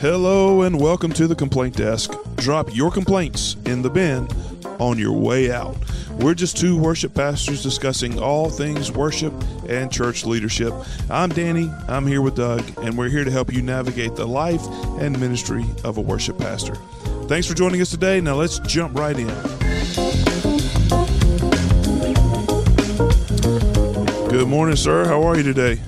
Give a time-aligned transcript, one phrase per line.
[0.00, 2.12] Hello and welcome to the complaint desk.
[2.36, 4.28] Drop your complaints in the bin
[4.78, 5.76] on your way out.
[6.18, 9.32] We're just two worship pastors discussing all things worship
[9.66, 10.74] and church leadership.
[11.08, 14.66] I'm Danny, I'm here with Doug, and we're here to help you navigate the life
[15.00, 16.74] and ministry of a worship pastor.
[17.28, 18.20] Thanks for joining us today.
[18.20, 19.63] Now let's jump right in.
[24.44, 25.06] Good morning, sir.
[25.06, 25.80] How are you today?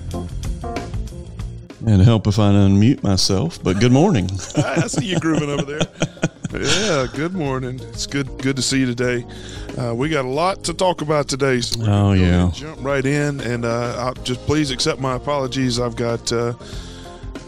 [1.87, 3.63] And help if I unmute myself.
[3.63, 4.31] But good morning.
[4.57, 6.63] I see you grooving over there.
[6.63, 7.79] Yeah, good morning.
[7.91, 9.27] It's good good to see you today.
[9.77, 11.61] Uh, we got a lot to talk about today.
[11.61, 12.51] So we're Oh, gonna go ahead yeah.
[12.55, 15.79] jump right in, and uh, I'll just please accept my apologies.
[15.79, 16.55] I've got uh,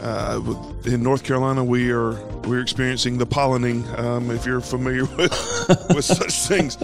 [0.03, 0.39] uh,
[0.85, 2.11] in North Carolina we are
[2.43, 3.97] we're experiencing the pollinating.
[3.97, 5.33] Um, if you're familiar with
[5.89, 6.77] with such things,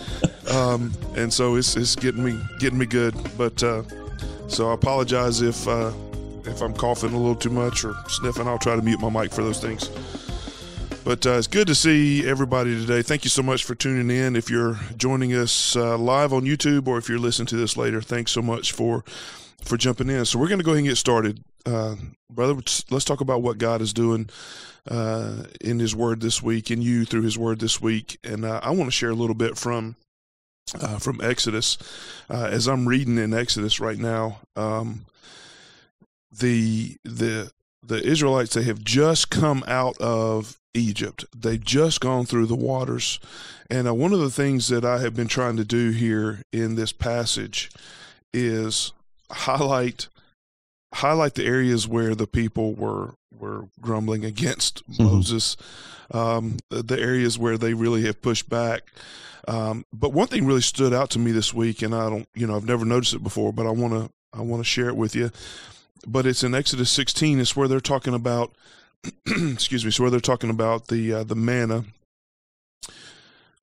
[0.51, 3.13] um, and so it's it's getting me getting me good.
[3.37, 3.83] But uh,
[4.47, 5.91] so I apologize if uh,
[6.45, 8.47] if I'm coughing a little too much or sniffing.
[8.47, 9.89] I'll try to mute my mic for those things.
[11.03, 13.03] But uh, it's good to see everybody today.
[13.03, 14.35] Thank you so much for tuning in.
[14.35, 18.01] If you're joining us uh, live on YouTube or if you're listening to this later,
[18.01, 19.03] thanks so much for
[19.63, 20.25] for jumping in.
[20.25, 21.95] So we're going to go ahead and get started, uh,
[22.29, 22.53] brother.
[22.89, 24.29] let's- talk about what God is doing
[24.89, 28.19] uh, in His Word this week, in you through His Word this week.
[28.23, 29.95] And uh, I want to share a little bit from
[30.73, 31.77] uh, from Exodus
[32.29, 34.39] uh, as I'm reading in Exodus right now.
[34.55, 35.05] Um,
[36.31, 37.51] the the
[37.83, 41.23] the Israelites they have just come out of Egypt.
[41.35, 43.19] They've just gone through the waters,
[43.69, 46.75] and uh, one of the things that I have been trying to do here in
[46.75, 47.69] this passage
[48.33, 48.91] is
[49.31, 50.07] highlight
[50.95, 54.99] highlight the areas where the people were were grumbling against Mhm.
[55.05, 55.57] Moses,
[56.11, 58.91] um, the, the areas where they really have pushed back.
[59.47, 62.47] Um, but one thing really stood out to me this week, and I don't, you
[62.47, 64.95] know, I've never noticed it before, but I want to, I want to share it
[64.95, 65.31] with you.
[66.07, 67.39] But it's in Exodus 16.
[67.39, 68.53] It's where they're talking about,
[69.27, 71.85] excuse me, it's where they're talking about the uh, the manna.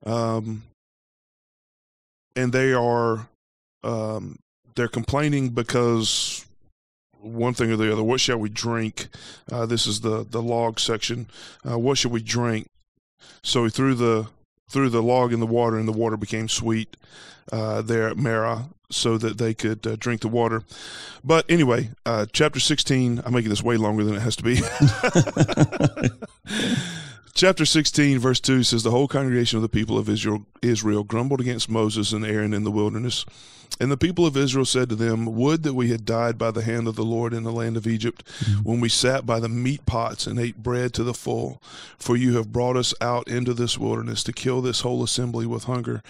[0.05, 0.63] Um,
[2.35, 3.27] and they are,
[3.83, 4.39] um,
[4.75, 6.45] they're complaining because
[7.23, 8.03] one thing or the other.
[8.03, 9.07] What shall we drink?
[9.51, 11.27] Uh, this is the the log section.
[11.67, 12.67] Uh, what shall we drink?
[13.43, 14.27] So he threw the
[14.69, 16.97] threw the log in the water, and the water became sweet
[17.51, 20.63] uh, there at Marah, so that they could uh, drink the water.
[21.23, 23.21] But anyway, uh, chapter sixteen.
[23.25, 24.59] I'm making this way longer than it has to be.
[27.35, 31.41] Chapter 16, verse 2 says, The whole congregation of the people of Israel, Israel grumbled
[31.41, 33.25] against Moses and Aaron in the wilderness.
[33.79, 36.61] And the people of Israel said to them, Would that we had died by the
[36.61, 38.23] hand of the Lord in the land of Egypt,
[38.61, 41.59] when we sat by the meat pots and ate bread to the full.
[41.97, 45.63] For you have brought us out into this wilderness to kill this whole assembly with
[45.63, 46.03] hunger.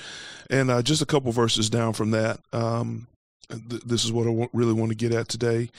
[0.50, 3.07] And uh, just a couple verses down from that, um,
[3.50, 5.69] th- this is what I really want to get at today.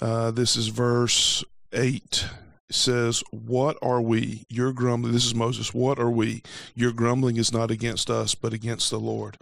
[0.00, 1.42] Uh, this is verse
[1.72, 2.28] 8 It
[2.70, 4.44] says, What are we?
[4.48, 5.12] Your grumbling.
[5.12, 5.72] This is Moses.
[5.72, 6.42] What are we?
[6.74, 9.36] Your grumbling is not against us, but against the Lord.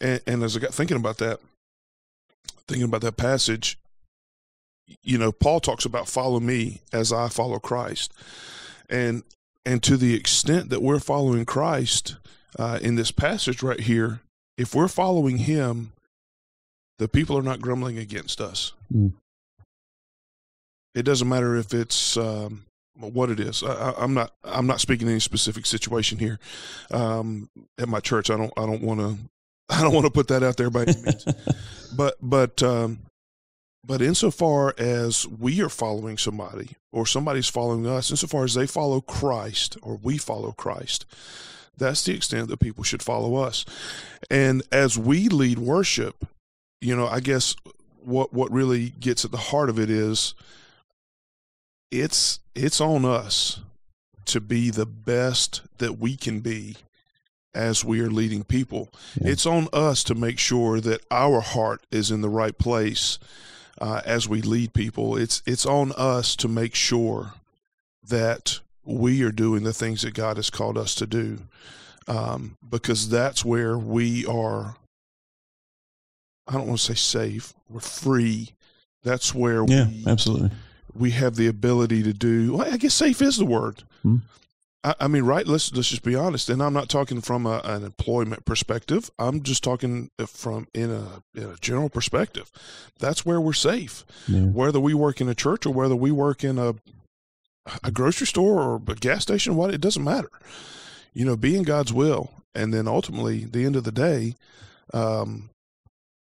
[0.00, 1.40] And, and as I got thinking about that,
[2.66, 3.78] thinking about that passage,
[5.02, 8.12] you know, Paul talks about follow me as I follow Christ.
[8.88, 9.22] And
[9.64, 12.16] and to the extent that we're following Christ
[12.58, 14.20] uh, in this passage right here,
[14.56, 15.92] if we're following him,
[16.98, 18.72] the people are not grumbling against us.
[18.92, 19.12] Mm.
[20.94, 22.64] It doesn't matter if it's um,
[22.98, 23.62] what it is.
[23.62, 24.32] I, I, I'm not.
[24.44, 26.38] I'm not speaking any specific situation here.
[26.90, 27.48] Um,
[27.78, 28.52] at my church, I don't.
[28.56, 29.16] I don't want to.
[29.68, 31.24] I don't want to put that out there by any means.
[31.96, 32.98] but but um,
[33.84, 39.00] but insofar as we are following somebody or somebody's following us, insofar as they follow
[39.00, 41.06] Christ or we follow Christ,
[41.76, 43.64] that's the extent that people should follow us.
[44.30, 46.26] And as we lead worship,
[46.80, 47.56] you know, I guess
[48.04, 50.34] what what really gets at the heart of it is
[51.92, 53.60] it's it's on us
[54.24, 56.76] to be the best that we can be
[57.54, 58.88] as we are leading people.
[59.20, 59.32] Yeah.
[59.32, 63.18] It's on us to make sure that our heart is in the right place
[63.80, 65.16] uh, as we lead people.
[65.16, 67.34] It's it's on us to make sure
[68.08, 71.38] that we are doing the things that God has called us to do,
[72.08, 74.76] um, because that's where we are.
[76.48, 77.54] I don't want to say safe.
[77.68, 78.50] We're free.
[79.04, 80.50] That's where Yeah, we absolutely.
[80.94, 82.54] We have the ability to do.
[82.54, 83.82] Well, I guess safe is the word.
[84.02, 84.16] Hmm.
[84.84, 85.46] I, I mean, right?
[85.46, 86.48] Let's let's just be honest.
[86.50, 89.10] And I'm not talking from a, an employment perspective.
[89.18, 92.50] I'm just talking from in a in a general perspective.
[92.98, 94.04] That's where we're safe.
[94.26, 94.40] Yeah.
[94.40, 96.74] Whether we work in a church or whether we work in a
[97.84, 100.30] a grocery store or a gas station, what it doesn't matter.
[101.14, 104.34] You know, be in God's will, and then ultimately, the end of the day,
[104.94, 105.50] um,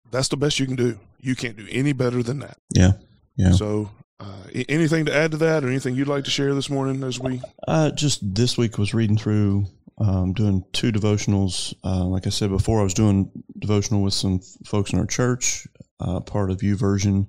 [0.09, 1.00] that's the best you can do.
[1.19, 2.57] You can't do any better than that.
[2.73, 2.94] Yeah.
[3.35, 3.51] Yeah.
[3.51, 7.04] So, uh, anything to add to that, or anything you'd like to share this morning
[7.04, 7.42] as we?
[7.68, 9.66] Uh, just this week was reading through,
[9.98, 11.74] um, doing two devotionals.
[11.83, 15.68] Uh, like I said before, I was doing devotional with some folks in our church,
[16.00, 17.27] uh, part of U YouVersion,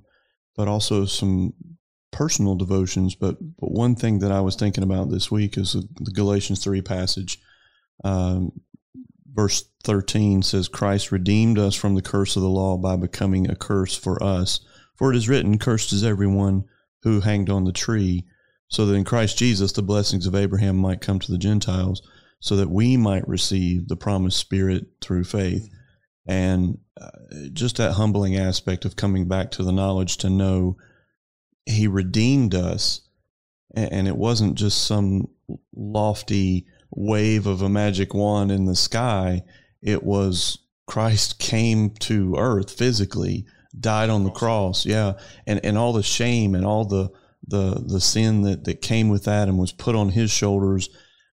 [0.56, 1.52] but also some
[2.10, 3.14] personal devotions.
[3.14, 6.82] But but one thing that I was thinking about this week is the Galatians three
[6.82, 7.38] passage.
[8.02, 8.52] Um,
[9.32, 13.54] verse 13 says, Christ redeemed us from the curse of the law by becoming a
[13.54, 14.60] curse for us.
[14.96, 16.64] For it is written, Cursed is everyone
[17.02, 18.26] who hanged on the tree,
[18.68, 22.02] so that in Christ Jesus the blessings of Abraham might come to the Gentiles,
[22.40, 25.68] so that we might receive the promised Spirit through faith.
[26.26, 27.10] And uh,
[27.52, 30.76] just that humbling aspect of coming back to the knowledge to know
[31.66, 33.00] He redeemed us,
[33.74, 35.28] and it wasn't just some
[35.74, 39.42] lofty wave of a magic wand in the sky.
[39.82, 43.46] It was Christ came to earth physically,
[43.78, 44.86] died on the cross.
[44.86, 45.14] Yeah.
[45.46, 47.10] And, and all the shame and all the,
[47.46, 50.88] the, the sin that, that came with that and was put on his shoulders.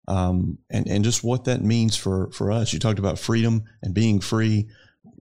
[0.07, 2.71] Um, and, and just what that means for, for us.
[2.71, 4.69] You talked about freedom and being free.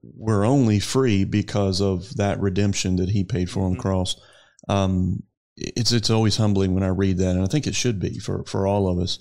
[0.01, 3.81] We're only free because of that redemption that he paid for on the mm-hmm.
[3.81, 4.15] cross.
[4.69, 5.23] Um,
[5.57, 7.35] it's, it's always humbling when I read that.
[7.35, 9.19] And I think it should be for, for all of us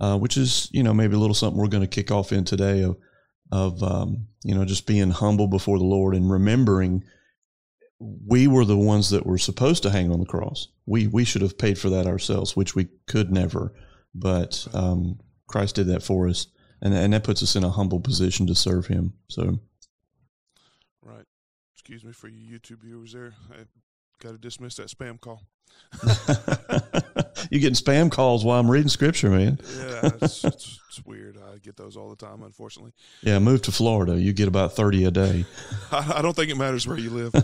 [0.00, 2.44] uh, which is you know maybe a little something we're going to kick off in
[2.44, 2.96] today of
[3.52, 7.04] of um, you know just being humble before the Lord and remembering
[8.00, 10.68] we were the ones that were supposed to hang on the cross.
[10.86, 13.74] We we should have paid for that ourselves, which we could never.
[14.14, 16.46] But um, Christ did that for us,
[16.80, 19.12] and and that puts us in a humble position to serve Him.
[19.28, 19.60] So,
[21.02, 21.26] right.
[21.74, 23.34] Excuse me for you YouTube viewers there.
[23.52, 23.64] I
[24.22, 25.42] got to dismiss that spam call.
[27.50, 29.58] you getting spam calls while I'm reading scripture, man.
[29.76, 31.38] yeah, it's, it's, it's, weird.
[31.38, 32.92] I get those all the time, unfortunately.
[33.22, 34.20] Yeah, move to Florida.
[34.20, 35.44] You get about thirty a day.
[35.92, 37.34] I, don't think it matters where you live.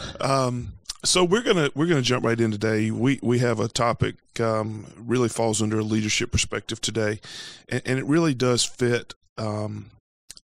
[0.20, 0.72] um,
[1.04, 2.90] so we're gonna we're gonna jump right in today.
[2.90, 7.20] We we have a topic um, really falls under a leadership perspective today,
[7.68, 9.90] and, and it really does fit um,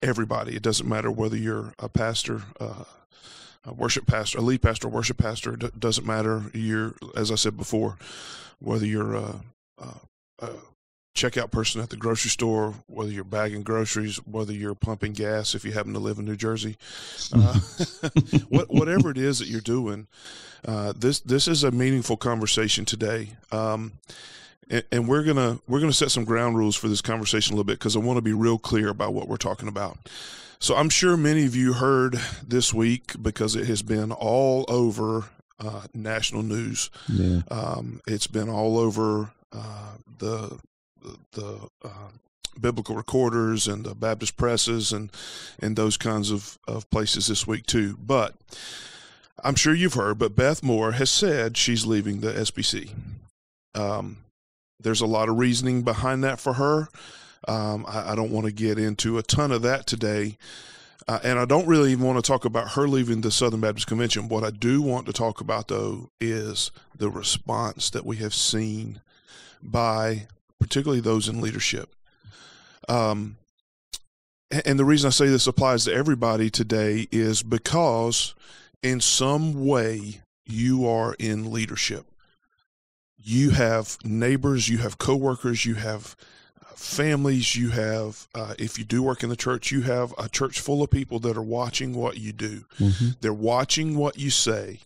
[0.03, 0.55] everybody.
[0.55, 2.43] It doesn't matter whether you're a pastor.
[2.61, 2.85] Uh,
[3.67, 6.51] a worship pastor, a lead pastor, worship pastor, d- doesn't matter.
[6.53, 7.97] You're, as I said before,
[8.59, 9.41] whether you're a,
[9.79, 9.89] a,
[10.41, 10.51] a,
[11.15, 15.65] checkout person at the grocery store, whether you're bagging groceries, whether you're pumping gas if
[15.65, 16.77] you happen to live in New Jersey,
[17.33, 17.59] uh,
[18.49, 20.09] what, whatever it is that you're doing,
[20.67, 23.31] uh, this this is a meaningful conversation today.
[23.53, 23.93] Um,
[24.69, 27.65] and, and we're gonna we're gonna set some ground rules for this conversation a little
[27.65, 29.99] bit because I want to be real clear about what we're talking about.
[30.59, 35.27] So I'm sure many of you heard this week because it has been all over
[35.61, 36.91] uh, national news.
[37.09, 37.43] Yeah.
[37.51, 40.59] Um, it's been all over uh, the
[41.33, 42.09] the uh,
[42.61, 45.11] biblical recorders and the Baptist presses and
[45.61, 47.97] and those kinds of, of places this week too.
[48.01, 48.35] But
[49.43, 52.91] I'm sure you've heard, but Beth Moore has said she's leaving the SBC.
[53.75, 54.19] Um,
[54.81, 56.89] there's a lot of reasoning behind that for her.
[57.47, 60.39] Um, I, I, don't want to get into a ton of that today.
[61.07, 63.87] Uh, and I don't really even want to talk about her leaving the Southern Baptist
[63.87, 64.29] Convention.
[64.29, 69.03] What I do want to talk about, though, is the response that we have seen
[69.63, 70.29] by
[70.61, 71.95] particularly those in leadership.
[72.89, 73.37] Um,
[74.65, 78.35] and the reason I say this applies to everybody today is because
[78.83, 82.07] in some way you are in leadership.
[83.17, 86.15] You have neighbors, you have coworkers, you have
[86.77, 90.61] families, you have, uh, if you do work in the church, you have a church
[90.61, 92.65] full of people that are watching what you do.
[92.79, 93.11] Mm-hmm.
[93.21, 94.81] They're watching what you say.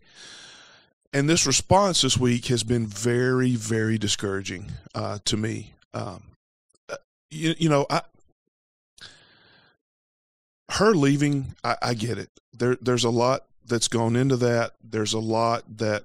[1.12, 5.72] And this response this week has been very, very discouraging uh, to me.
[5.94, 6.22] Um,
[6.88, 6.96] uh,
[7.30, 8.02] you, you, know, I,
[10.72, 12.28] her leaving, I, I get it.
[12.52, 14.72] There, there's a lot that's gone into that.
[14.82, 16.04] There's a lot that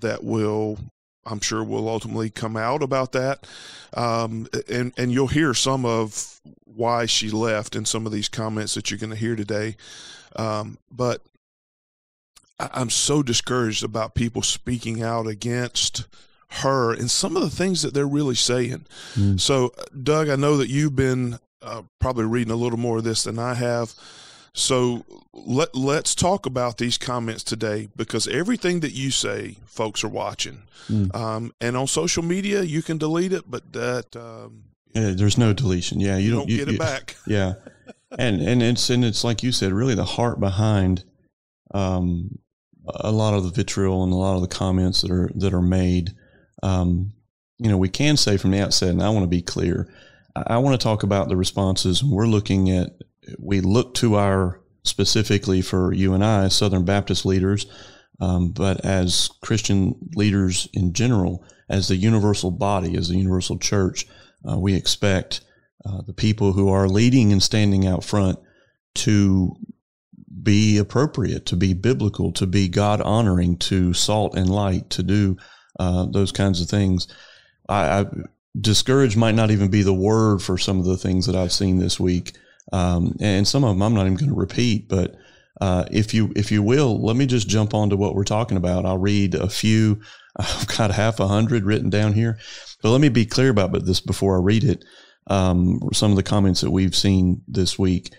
[0.00, 0.78] that will
[1.26, 3.46] I'm sure will ultimately come out about that.
[3.94, 8.74] Um, and, and you'll hear some of why she left in some of these comments
[8.74, 9.76] that you're going to hear today.
[10.36, 11.22] Um, but
[12.60, 16.06] I'm so discouraged about people speaking out against
[16.50, 18.86] her and some of the things that they're really saying.
[19.14, 19.40] Mm.
[19.40, 19.72] So,
[20.02, 23.38] Doug, I know that you've been uh, probably reading a little more of this than
[23.38, 23.94] I have.
[24.54, 30.08] So let let's talk about these comments today because everything that you say, folks are
[30.08, 30.62] watching.
[30.88, 31.14] Mm.
[31.14, 35.52] Um, and on social media, you can delete it, but that um, yeah, there's no
[35.52, 36.00] deletion.
[36.00, 37.16] Yeah, you, you don't, get it back.
[37.26, 37.54] Yeah,
[38.18, 41.04] and and it's and it's like you said, really the heart behind
[41.72, 42.38] um,
[42.96, 45.62] a lot of the vitriol and a lot of the comments that are that are
[45.62, 46.10] made.
[46.62, 47.12] Um,
[47.58, 49.92] you know, we can say from the outset, and I want to be clear.
[50.36, 52.02] I, I want to talk about the responses.
[52.02, 52.90] We're looking at
[53.38, 57.66] we look to our specifically for you and I, Southern Baptist leaders,
[58.20, 64.06] um, but as Christian leaders in general, as the universal body, as the universal church,
[64.48, 65.42] uh, we expect
[65.84, 68.38] uh, the people who are leading and standing out front
[68.94, 69.54] to
[70.42, 75.36] be appropriate, to be biblical, to be God honoring, to salt and light, to do
[75.78, 77.08] uh, those kinds of things.
[77.68, 78.06] I, I
[78.60, 81.78] discouraged might not even be the word for some of the things that I've seen
[81.78, 82.36] this week,
[82.72, 84.88] um, and some of them I'm not even going to repeat.
[84.88, 85.16] But
[85.60, 88.56] uh, if you if you will, let me just jump on to what we're talking
[88.56, 88.86] about.
[88.86, 90.00] I'll read a few.
[90.36, 92.38] I've got half a hundred written down here,
[92.82, 94.84] but let me be clear about this before I read it.
[95.26, 98.14] Um, some of the comments that we've seen this week.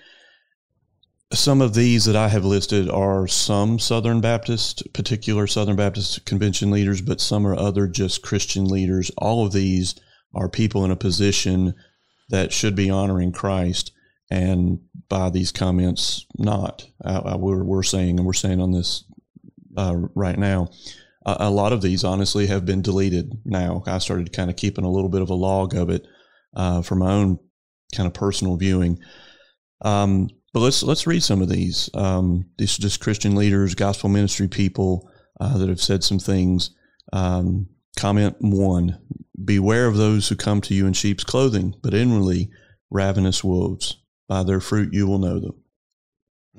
[1.32, 6.72] Some of these that I have listed are some Southern Baptist, particular Southern Baptist convention
[6.72, 9.12] leaders, but some are other just Christian leaders.
[9.16, 9.94] All of these
[10.34, 11.76] are people in a position
[12.30, 13.92] that should be honoring Christ.
[14.32, 16.88] And by these comments, not.
[17.06, 19.04] Uh, we're, we're saying, and we're saying on this
[19.78, 20.70] uh, right now,
[21.28, 23.84] a, a lot of these honestly have been deleted now.
[23.86, 26.08] I started kind of keeping a little bit of a log of it
[26.56, 27.38] uh, for my own
[27.96, 29.00] kind of personal viewing.
[29.82, 31.90] Um, but let's let's read some of these.
[31.94, 36.72] Um, these are just Christian leaders, gospel ministry people uh, that have said some things.
[37.14, 39.00] Um, comment one:
[39.44, 42.50] Beware of those who come to you in sheep's clothing, but inwardly
[42.90, 43.98] ravenous wolves.
[44.28, 45.64] By their fruit you will know them.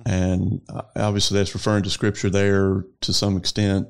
[0.06, 3.88] And uh, obviously, that's referring to scripture there to some extent,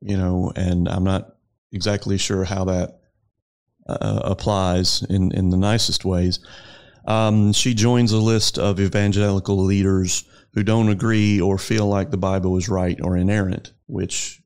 [0.00, 0.52] you know.
[0.56, 1.36] And I'm not
[1.72, 3.00] exactly sure how that
[3.88, 6.40] uh, applies in in the nicest ways.
[7.06, 12.16] Um, she joins a list of evangelical leaders who don't agree or feel like the
[12.16, 14.40] Bible is right or inerrant, which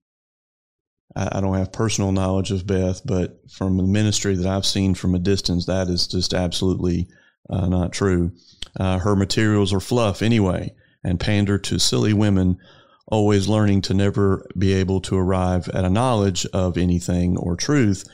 [1.17, 4.95] I, I don't have personal knowledge of Beth, but from the ministry that I've seen
[4.95, 7.09] from a distance, that is just absolutely
[7.51, 8.33] uh, not true.
[8.79, 12.59] Uh, her materials are fluff anyway and pander to silly women,
[13.07, 18.05] always learning to never be able to arrive at a knowledge of anything or truth.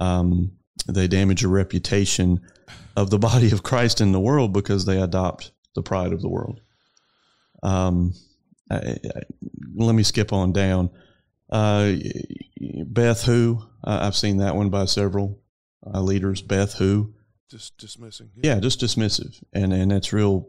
[0.00, 0.52] Um,
[0.86, 2.40] they damage your reputation
[2.98, 6.28] of the body of Christ in the world because they adopt the pride of the
[6.28, 6.60] world.
[7.62, 8.14] Um,
[8.70, 9.22] I, I,
[9.74, 10.90] let me skip on down.
[11.50, 11.94] Uh,
[12.84, 15.40] Beth Who, I've seen that one by several
[15.86, 16.42] uh, leaders.
[16.42, 17.14] Beth Who,
[17.48, 18.30] just dismissing.
[18.36, 18.54] Yeah.
[18.54, 20.48] yeah, just dismissive, and and it's real.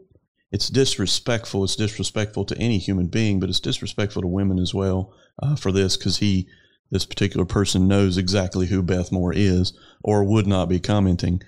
[0.52, 1.62] It's disrespectful.
[1.62, 5.70] It's disrespectful to any human being, but it's disrespectful to women as well uh, for
[5.70, 6.48] this because he,
[6.90, 11.40] this particular person, knows exactly who Beth Moore is or would not be commenting.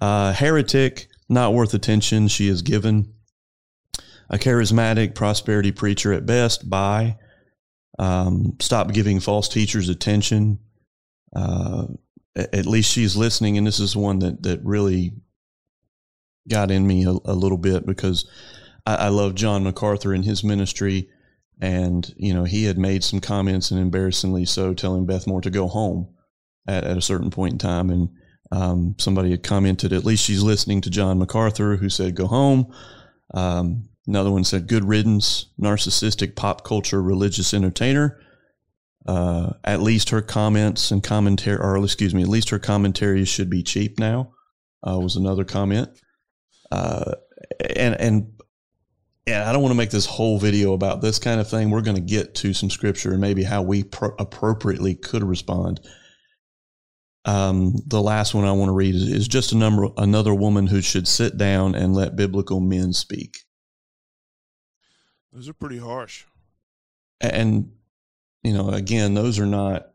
[0.00, 2.28] Uh, heretic, not worth attention.
[2.28, 3.14] She is given.
[4.32, 6.70] A charismatic prosperity preacher at best.
[6.70, 7.16] By
[7.98, 10.58] um, stop giving false teachers attention.
[11.34, 11.86] Uh,
[12.36, 15.12] at least she's listening, and this is one that that really
[16.48, 18.28] got in me a, a little bit because
[18.86, 21.08] I, I love John MacArthur and his ministry,
[21.60, 25.50] and you know he had made some comments, and embarrassingly so, telling Beth Moore to
[25.50, 26.08] go home
[26.66, 28.08] at, at a certain point in time, and
[28.52, 32.72] um, somebody had commented, at least she's listening to John MacArthur, who said, go home.
[33.32, 38.20] Um, another one said, good riddance, narcissistic pop culture religious entertainer.
[39.06, 43.48] Uh, at least her comments and commentary, or excuse me, at least her commentaries should
[43.48, 44.32] be cheap now,
[44.86, 45.88] uh, was another comment.
[46.70, 47.12] Uh,
[47.76, 48.32] and, and,
[49.26, 51.70] and I don't want to make this whole video about this kind of thing.
[51.70, 55.80] We're going to get to some scripture and maybe how we pro- appropriately could respond
[57.24, 60.66] um, the last one I want to read is, is just a number another woman
[60.66, 63.38] who should sit down and let biblical men speak.
[65.32, 66.24] Those are pretty harsh.
[67.20, 67.72] And
[68.42, 69.90] you know, again, those are not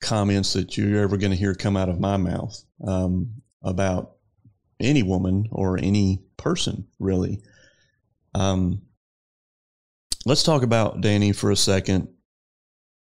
[0.00, 4.12] comments that you're ever going to hear come out of my mouth um, about
[4.80, 7.42] any woman or any person, really.
[8.34, 8.82] Um,
[10.24, 12.08] let's talk about Danny for a second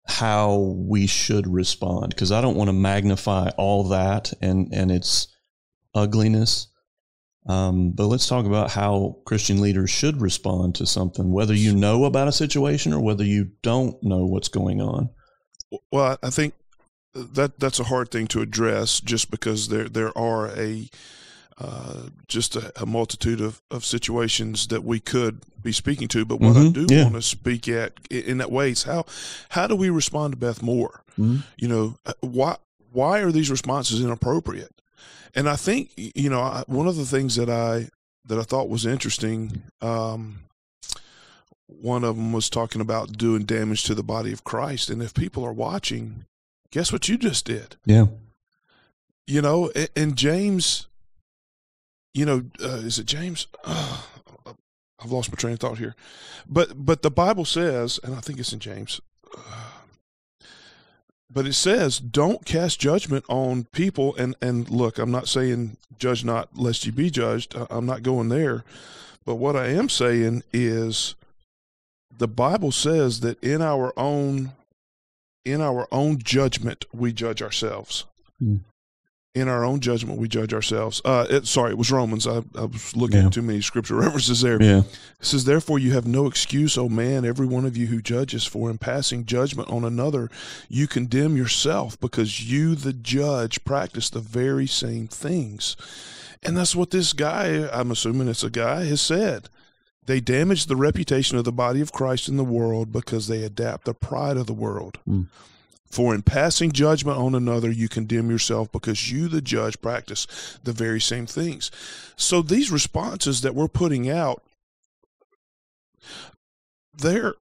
[0.07, 5.29] how we should respond because I don't want to magnify all that and and its
[5.95, 6.69] ugliness.
[7.47, 12.05] Um, but let's talk about how Christian leaders should respond to something, whether you know
[12.05, 15.11] about a situation or whether you don't know what's going on.
[15.93, 16.55] Well, I think
[17.15, 20.89] that that's a hard thing to address, just because there there are a
[21.59, 26.25] uh, just a, a, multitude of, of situations that we could be speaking to.
[26.25, 26.81] But what mm-hmm.
[26.81, 27.05] I do yeah.
[27.05, 29.05] want to speak at in that way is how
[29.51, 31.05] how do we respond to Beth Moore?
[31.13, 31.37] Mm-hmm.
[31.57, 32.57] You know, uh, why
[32.91, 34.81] why are these responses inappropriate?
[35.35, 37.89] And I think you know I, one of the things that I
[38.25, 39.63] that I thought was interesting.
[39.81, 40.41] Um,
[41.67, 45.15] one of them was talking about doing damage to the body of Christ, and if
[45.15, 46.25] people are watching,
[46.71, 47.77] guess what you just did?
[47.85, 48.07] Yeah.
[49.27, 50.89] You know, and James
[52.15, 53.49] you know, uh, is it James?
[53.65, 54.03] Uh,
[55.03, 55.95] I've lost my train of thought here,
[56.49, 59.03] but but the Bible says, and I think it's in James.
[61.31, 66.25] but it says, "Don't cast judgment on people." And and look, I'm not saying judge
[66.25, 67.55] not lest you be judged.
[67.69, 68.65] I'm not going there.
[69.27, 71.17] But what I am saying is,
[72.17, 74.53] the Bible says that in our own
[75.45, 78.07] in our own judgment we judge ourselves.
[78.43, 78.61] Mm
[79.35, 81.03] in our own judgment we judge ourselves.
[81.05, 82.27] Uh, it, sorry, it was Romans.
[82.27, 83.27] I, I was looking yeah.
[83.27, 84.63] at too many scripture references there.
[84.63, 84.81] Yeah.
[84.81, 84.87] It
[85.21, 88.71] says, Therefore you have no excuse, O man, every one of you who judges, for
[88.71, 90.31] in passing judgment on another,
[90.69, 95.77] you condemn yourself, because you, the judge, practice the very same things.
[96.43, 99.49] And that's what this guy, I'm assuming it's a guy, has said.
[100.07, 103.87] They damage the reputation of the body of Christ in the world because they adapt
[103.87, 104.99] the pride of the world.
[105.09, 105.27] Mm.
[105.95, 110.73] For in passing judgment on another, you condemn yourself because you, the judge, practice the
[110.73, 111.71] very same things.
[112.17, 114.43] So these responses that we're putting out,
[116.93, 117.35] they're,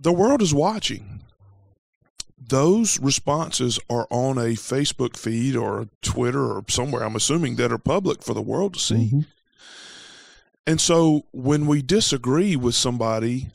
[0.00, 1.20] the world is watching.
[2.38, 7.76] Those responses are on a Facebook feed or Twitter or somewhere, I'm assuming, that are
[7.76, 8.94] public for the world to see.
[8.94, 9.20] Mm-hmm.
[10.66, 13.50] And so when we disagree with somebody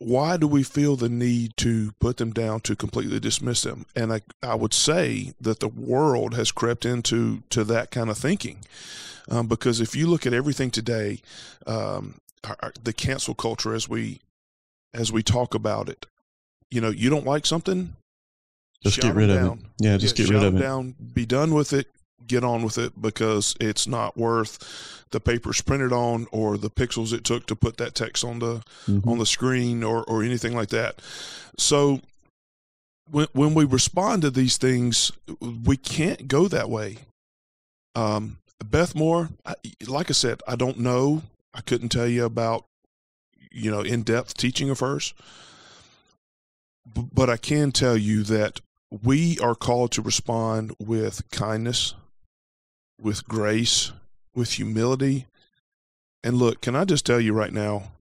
[0.00, 3.84] why do we feel the need to put them down to completely dismiss them?
[3.94, 8.16] And I, I would say that the world has crept into to that kind of
[8.16, 8.64] thinking,
[9.30, 11.20] um, because if you look at everything today,
[11.66, 12.14] um,
[12.44, 14.20] our, the cancel culture as we
[14.94, 16.06] as we talk about it,
[16.70, 17.94] you know, you don't like something,
[18.82, 19.58] just get rid of it.
[19.78, 20.60] Yeah, just yeah, get rid of it.
[20.60, 21.88] Down, be done with it
[22.30, 27.12] get on with it because it's not worth the papers printed on or the pixels
[27.12, 29.08] it took to put that text on the mm-hmm.
[29.08, 31.00] on the screen or or anything like that.
[31.58, 32.00] So
[33.10, 36.98] when when we respond to these things, we can't go that way.
[37.94, 39.54] Um, Beth Moore, I,
[39.88, 41.22] like I said, I don't know.
[41.54, 42.66] I couldn't tell you about
[43.50, 45.12] you know in depth teaching of hers,
[46.94, 48.60] but I can tell you that
[49.02, 51.94] we are called to respond with kindness,
[53.00, 53.92] with grace,
[54.34, 55.26] with humility.
[56.22, 57.92] And look, can I just tell you right now?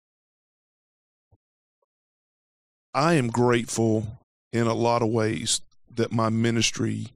[2.93, 4.19] I am grateful
[4.51, 5.61] in a lot of ways
[5.95, 7.07] that my ministry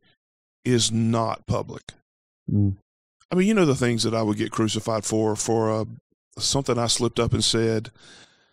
[0.63, 1.84] is not public.
[2.52, 2.76] Mm.
[3.32, 5.86] I mean, you know the things that I would get crucified for for uh,
[6.38, 7.89] something I slipped up and said.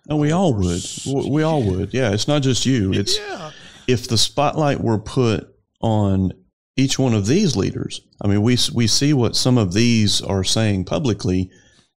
[0.08, 0.82] Oh, we all would.
[1.06, 1.92] We all would.
[1.92, 2.92] Yeah, it's not just you.
[2.92, 3.50] It's yeah.
[3.86, 6.32] if the spotlight were put on
[6.76, 8.00] each one of these leaders.
[8.22, 11.50] I mean, we we see what some of these are saying publicly.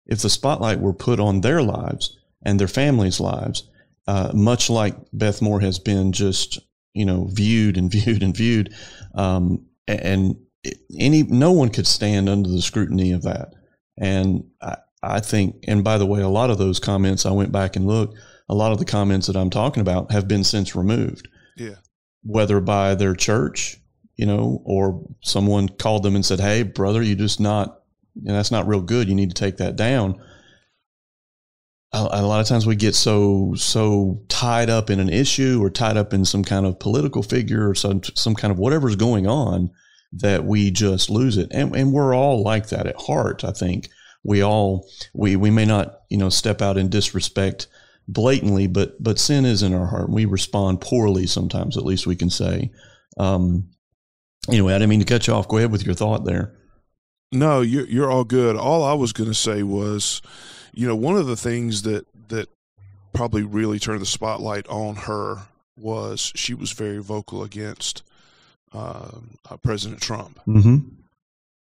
[0.07, 3.69] If the spotlight were put on their lives and their families' lives,
[4.07, 6.59] uh, much like Beth Moore has been just
[6.95, 8.75] you know viewed and viewed and viewed,
[9.15, 10.37] um, and
[10.99, 13.53] any no one could stand under the scrutiny of that.
[13.99, 17.53] And I, I think, and by the way, a lot of those comments I went
[17.53, 18.19] back and looked.
[18.49, 21.29] A lot of the comments that I'm talking about have been since removed.
[21.57, 21.77] Yeah.
[22.23, 23.80] Whether by their church
[24.21, 27.81] you know, or someone called them and said, "Hey, brother, you just not,
[28.15, 29.09] and that's not real good.
[29.09, 30.21] You need to take that down."
[31.95, 35.71] A, a lot of times we get so so tied up in an issue or
[35.71, 39.27] tied up in some kind of political figure or some some kind of whatever's going
[39.27, 39.71] on
[40.13, 43.43] that we just lose it, and and we're all like that at heart.
[43.43, 43.89] I think
[44.23, 47.69] we all we we may not you know step out in disrespect
[48.07, 50.11] blatantly, but but sin is in our heart.
[50.11, 51.79] We respond poorly sometimes.
[51.79, 52.71] At least we can say.
[53.17, 53.71] Um,
[54.53, 55.49] anyway, I didn't mean to cut you off.
[55.49, 56.53] Go ahead with your thought there.
[57.33, 58.57] No, you're you're all good.
[58.57, 60.21] All I was going to say was,
[60.73, 62.49] you know, one of the things that that
[63.13, 65.43] probably really turned the spotlight on her
[65.77, 68.03] was she was very vocal against
[68.73, 69.11] uh,
[69.49, 70.41] uh, President Trump.
[70.47, 70.79] Mm-hmm.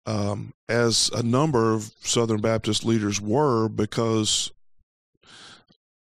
[0.05, 4.51] Um, as a number of Southern Baptist leaders were, because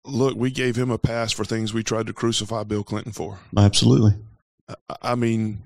[0.06, 3.40] look, we gave him a pass for things we tried to crucify Bill Clinton for.
[3.58, 4.14] Absolutely.
[5.02, 5.64] I mean,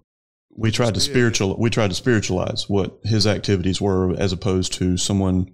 [0.58, 4.98] we tried to spiritual we tried to spiritualize what his activities were as opposed to
[4.98, 5.50] someone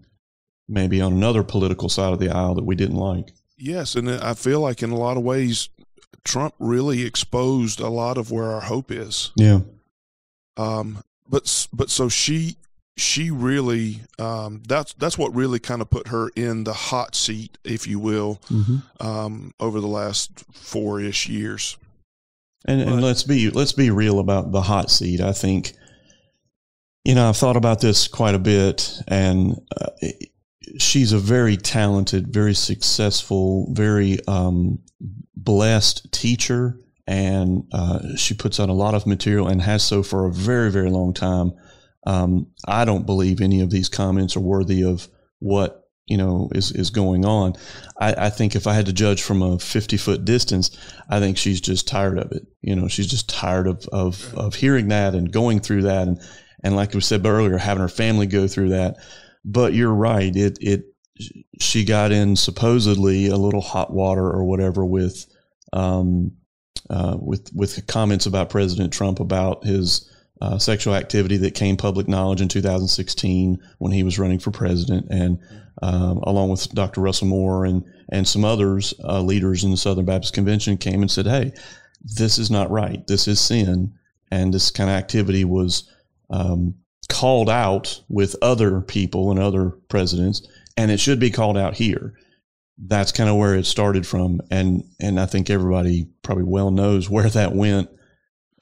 [0.68, 3.32] maybe on another political side of the aisle that we didn't like.
[3.58, 5.70] Yes, and I feel like in a lot of ways
[6.24, 9.32] Trump really exposed a lot of where our hope is.
[9.36, 9.60] Yeah.
[10.58, 12.58] Um but but so she
[12.96, 17.58] she really um, that's that's what really kind of put her in the hot seat,
[17.64, 18.78] if you will, mm-hmm.
[19.06, 21.78] um, over the last four ish years.
[22.66, 25.20] And, and let's be let's be real about the hot seat.
[25.20, 25.74] I think,
[27.04, 29.90] you know, I've thought about this quite a bit, and uh,
[30.80, 34.80] she's a very talented, very successful, very um,
[35.36, 40.26] blessed teacher, and uh, she puts out a lot of material and has so for
[40.26, 41.52] a very very long time.
[42.06, 45.08] Um, I don't believe any of these comments are worthy of
[45.40, 47.54] what you know is is going on.
[48.00, 50.78] I, I think if I had to judge from a fifty foot distance,
[51.10, 52.46] I think she's just tired of it.
[52.62, 56.20] You know, she's just tired of of, of hearing that and going through that and
[56.64, 58.98] and like we said earlier, having her family go through that.
[59.46, 60.34] But you're right.
[60.36, 60.86] It it
[61.60, 65.26] she got in supposedly a little hot water or whatever with
[65.74, 66.32] um,
[66.90, 70.10] uh, with with comments about President Trump about his
[70.42, 75.08] uh, sexual activity that came public knowledge in 2016 when he was running for president,
[75.10, 75.40] and
[75.82, 77.02] um, along with Dr.
[77.02, 81.12] Russell Moore and and some others uh, leaders in the Southern Baptist Convention came and
[81.12, 81.54] said, "Hey,
[82.04, 83.06] this is not right.
[83.08, 83.94] This is sin."
[84.32, 85.88] And this kind of activity was
[86.32, 86.74] um,
[87.08, 92.16] called out with other people and other presidents, and it should be called out here.
[92.80, 97.10] That's kind of where it started from, and and I think everybody probably well knows
[97.10, 97.90] where that went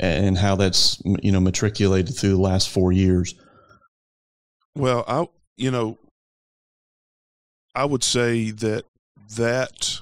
[0.01, 3.35] and how that's you know matriculated through the last four years.
[4.75, 5.97] Well, I you know
[7.75, 8.85] I would say that
[9.35, 10.01] that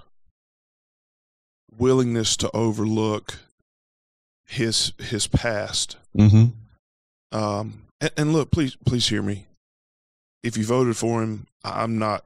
[1.78, 3.40] willingness to overlook
[4.48, 5.98] his his past.
[6.18, 7.38] Mm-hmm.
[7.38, 9.46] Um, and, and look, please please hear me.
[10.44, 12.24] If you voted for him, I'm not.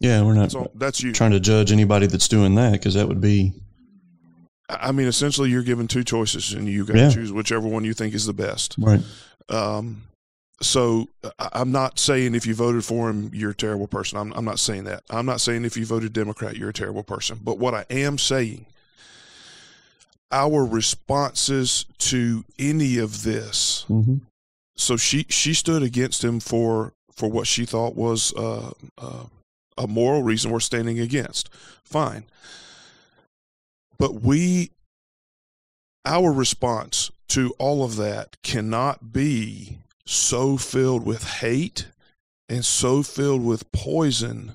[0.00, 1.12] Yeah, we're not That's, all, that's you.
[1.12, 3.52] trying to judge anybody that's doing that because that would be
[4.80, 7.10] I mean, essentially, you're given two choices, and you got to Yeah.
[7.10, 8.76] choose whichever one you think is the best.
[8.78, 9.00] right.
[9.48, 10.02] Um,
[10.62, 14.18] so I'm not saying if you voted for him, you're a terrible person.
[14.18, 15.02] I'm, I'm not saying that.
[15.08, 17.40] I'm not saying if you voted Democrat, you're a terrible person.
[17.42, 18.66] But what I am saying,
[20.30, 23.84] our responses to any of this.
[23.88, 24.16] Mm-hmm.
[24.76, 29.24] So she she stood against him for for what she thought was uh, uh,
[29.76, 31.50] a moral reason we're standing against.
[31.84, 32.24] Fine.
[34.00, 34.70] But we,
[36.06, 41.86] our response to all of that cannot be so filled with hate
[42.48, 44.52] and so filled with poison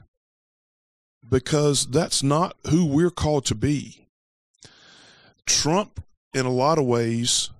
[1.29, 4.07] because that's not who we're called to be.
[5.45, 6.03] Trump,
[6.33, 7.51] in a lot of ways,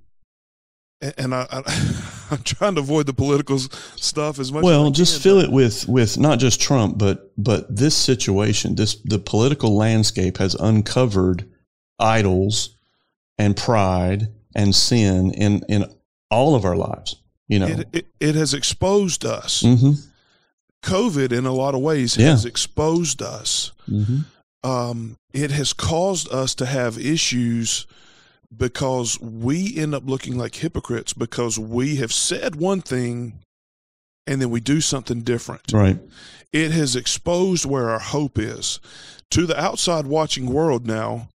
[1.01, 1.45] and I,
[2.31, 4.63] I'm trying to avoid the political stuff as much.
[4.63, 7.95] as I Well, can, just fill it with with not just Trump, but but this
[7.95, 11.47] situation, this the political landscape has uncovered
[11.99, 12.75] idols
[13.37, 15.85] and pride and sin in in
[16.31, 17.21] all of our lives.
[17.47, 17.67] You know.
[17.67, 19.61] It, it, it has exposed us.
[19.63, 19.91] mm-hmm.
[20.83, 22.31] COVID, in a lot of ways, Yeah.
[22.31, 23.71] has exposed us.
[23.89, 24.19] Mm-hmm.
[24.69, 27.85] Um, it has caused us to have issues
[28.55, 33.39] because we end up looking like hypocrites because we have said one thing
[34.27, 35.71] and then we do something different.
[35.73, 35.99] Right.
[36.51, 38.79] It has exposed where our hope is.
[39.31, 41.29] To the outside watching world now,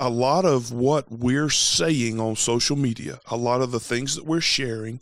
[0.00, 4.24] a lot of what we're saying on social media, a lot of the things that
[4.24, 5.00] we're sharing,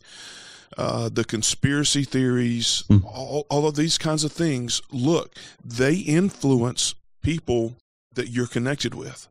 [0.79, 3.05] uh, the conspiracy theories, Hmm.
[3.05, 7.77] all, all of these kinds of things, look, they influence people
[8.15, 9.29] that you're connected with.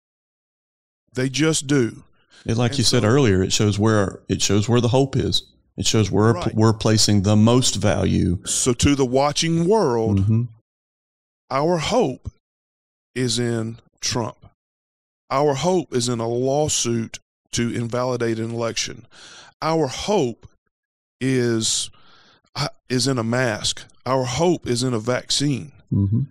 [1.13, 2.03] They just do.
[2.45, 5.43] It, like And you said earlier, it shows where it shows where the hope is.
[5.77, 6.53] It shows where Right.
[6.55, 8.39] we're placing the most value.
[8.45, 10.43] So, to the watching world, Mm-hmm.
[11.49, 12.29] our hope
[13.15, 14.44] is in Trump.
[15.29, 17.19] Our hope is in a lawsuit
[17.51, 19.07] to invalidate an election.
[19.61, 20.47] Our hope
[21.19, 21.89] is
[22.55, 23.83] uh, is in a mask.
[24.05, 25.71] Our hope is in a vaccine.
[25.91, 26.21] Mm-hmm.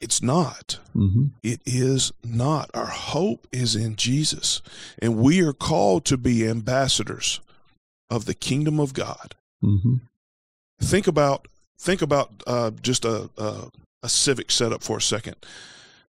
[0.00, 0.78] It's not.
[0.94, 1.26] Mm-hmm.
[1.42, 2.70] It is not.
[2.74, 4.62] Our hope is in Jesus.
[5.00, 7.40] And we are called to be ambassadors
[8.10, 9.34] of the kingdom of God.
[9.62, 9.96] Mm-hmm.
[10.80, 11.48] think about
[11.80, 13.70] think about uh, just a, a
[14.02, 15.36] a civic setup for a second.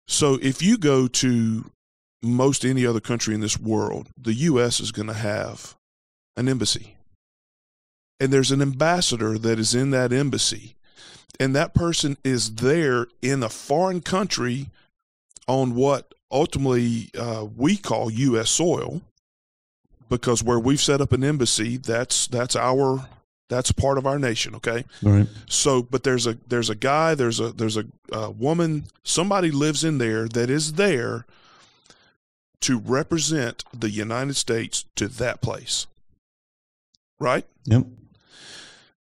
[0.10, 1.70] So if you go to
[2.24, 4.80] most any other country in this world, the U.S.
[4.80, 5.76] is going to have
[6.36, 6.98] an embassy,
[8.20, 10.76] and there's an ambassador that is in that embassy,
[11.40, 14.72] and that person is there in a foreign country
[15.48, 18.50] on what ultimately uh, we call U.S.
[18.50, 19.02] soil,
[20.10, 23.08] because where we've set up an embassy, that's that's our
[23.50, 24.56] that's part of our nation.
[24.56, 24.86] Okay.
[25.06, 25.28] All right.
[25.48, 29.84] So, but there's a there's a guy, there's a there's a, uh woman, somebody lives
[29.84, 31.26] in there that is there
[32.62, 35.88] to represent the United States to that place.
[37.20, 37.46] Right?
[37.66, 37.86] Yep.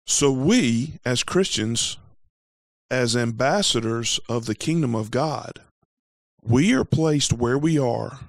[0.07, 1.99] So we as Christians
[2.91, 5.61] as ambassadors of the kingdom of God,
[6.43, 8.21] we are placed where we are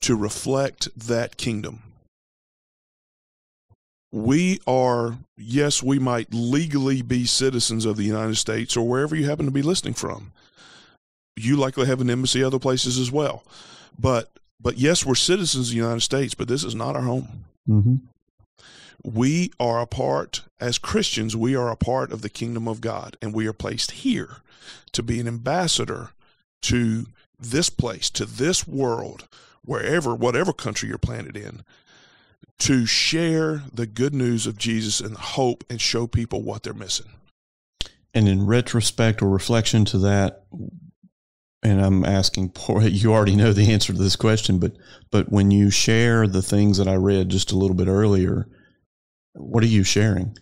[0.00, 1.91] to reflect that kingdom
[4.12, 9.24] we are, yes, we might legally be citizens of the United States or wherever you
[9.24, 10.32] happen to be listening from.
[11.34, 13.42] You likely have an embassy other places as well.
[13.98, 17.46] But but yes, we're citizens of the United States, but this is not our home.
[17.68, 17.94] Mm-hmm.
[19.04, 23.16] we are a part, as Christians, we are a part of the kingdom of God,
[23.22, 24.38] and we are placed here
[24.92, 26.10] to be an ambassador
[26.62, 27.06] to
[27.38, 29.28] this place, to this world,
[29.64, 31.62] wherever, whatever country you're planted in,
[32.62, 37.10] to share the good news of Jesus and hope and show people what they're missing.
[38.14, 40.44] And in retrospect or reflection to that,
[41.64, 44.76] and I'm asking you already know the answer to this question, but
[45.10, 48.46] but when you share the things that I read just a little bit earlier,
[49.32, 50.36] what are you sharing?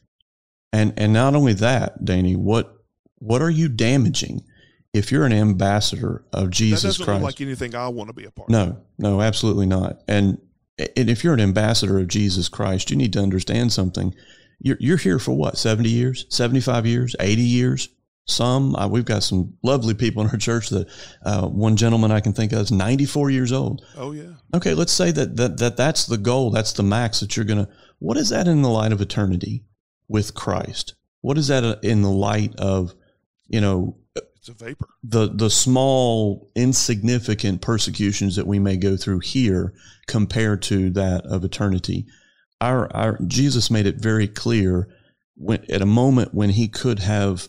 [0.74, 2.74] And and not only that, Danny, what
[3.18, 4.42] what are you damaging?
[4.92, 8.14] If you're an ambassador of Jesus that doesn't Christ, look like anything I want to
[8.14, 8.52] be a part of.
[8.52, 10.02] no, no, absolutely not.
[10.08, 10.38] And
[10.96, 14.14] and if you're an ambassador of Jesus Christ, you need to understand something.
[14.60, 15.58] You're you're here for what?
[15.58, 17.88] Seventy years, seventy five years, eighty years.
[18.26, 20.68] Some uh, we've got some lovely people in our church.
[20.68, 20.88] That
[21.24, 23.84] uh, one gentleman I can think of is ninety four years old.
[23.96, 24.34] Oh yeah.
[24.54, 26.50] Okay, let's say that, that that that's the goal.
[26.50, 27.68] That's the max that you're gonna.
[27.98, 29.64] What is that in the light of eternity
[30.08, 30.94] with Christ?
[31.22, 32.94] What is that uh, in the light of,
[33.48, 33.96] you know,
[34.40, 34.88] It's a vapor.
[35.04, 39.74] the the small insignificant persecutions that we may go through here
[40.08, 42.06] compared to that of eternity
[42.60, 44.88] our our Jesus made it very clear
[45.36, 47.48] when at a moment when he could have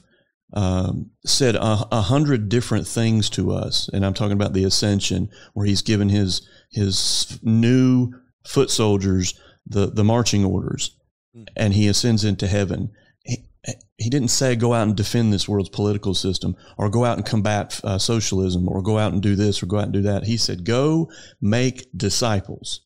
[0.54, 5.30] um, said a, a hundred different things to us and I'm talking about the ascension
[5.54, 8.12] where he's given his his new
[8.46, 9.34] foot soldiers
[9.66, 10.92] the the marching orders
[11.34, 11.48] Mm.
[11.56, 12.92] and he ascends into heaven
[13.98, 17.26] he, didn't say go out and defend this world's political system or go out and
[17.26, 20.24] combat uh, socialism or go out and do this or go out and do that.
[20.24, 22.82] He said, go make disciples.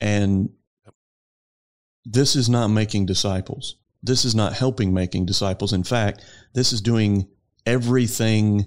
[0.00, 0.50] And
[2.04, 3.76] this is not making disciples.
[4.02, 5.72] This is not helping making disciples.
[5.72, 7.28] In fact, this is doing
[7.66, 8.66] everything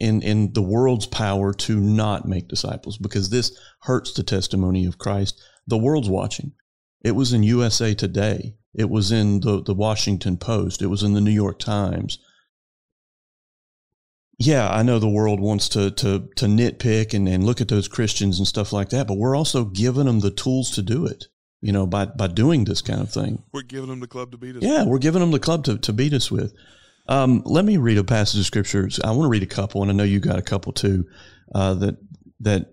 [0.00, 4.98] in, in the world's power to not make disciples because this hurts the testimony of
[4.98, 5.40] Christ.
[5.66, 6.52] The world's watching.
[7.04, 8.54] It was in USA Today.
[8.74, 10.82] It was in the, the Washington Post.
[10.82, 12.18] It was in the New York Times.
[14.38, 17.86] Yeah, I know the world wants to to to nitpick and, and look at those
[17.86, 21.26] Christians and stuff like that, but we're also giving them the tools to do it,
[21.60, 23.42] you know, by by doing this kind of thing.
[23.52, 24.62] We're giving them the club to beat us.
[24.62, 26.54] Yeah, we're giving them the club to, to beat us with.
[27.08, 28.98] Um, let me read a passage of scriptures.
[29.04, 31.06] I want to read a couple, and I know you got a couple too.
[31.54, 31.96] Uh, that
[32.40, 32.71] that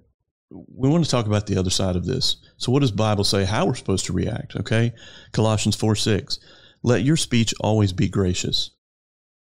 [0.52, 2.38] we want to talk about the other side of this.
[2.58, 3.46] So, what does Bible say?
[3.46, 4.56] How we're supposed to react?
[4.56, 4.94] Okay,
[5.32, 6.40] Colossians four six.
[6.84, 8.72] Let your speech always be gracious,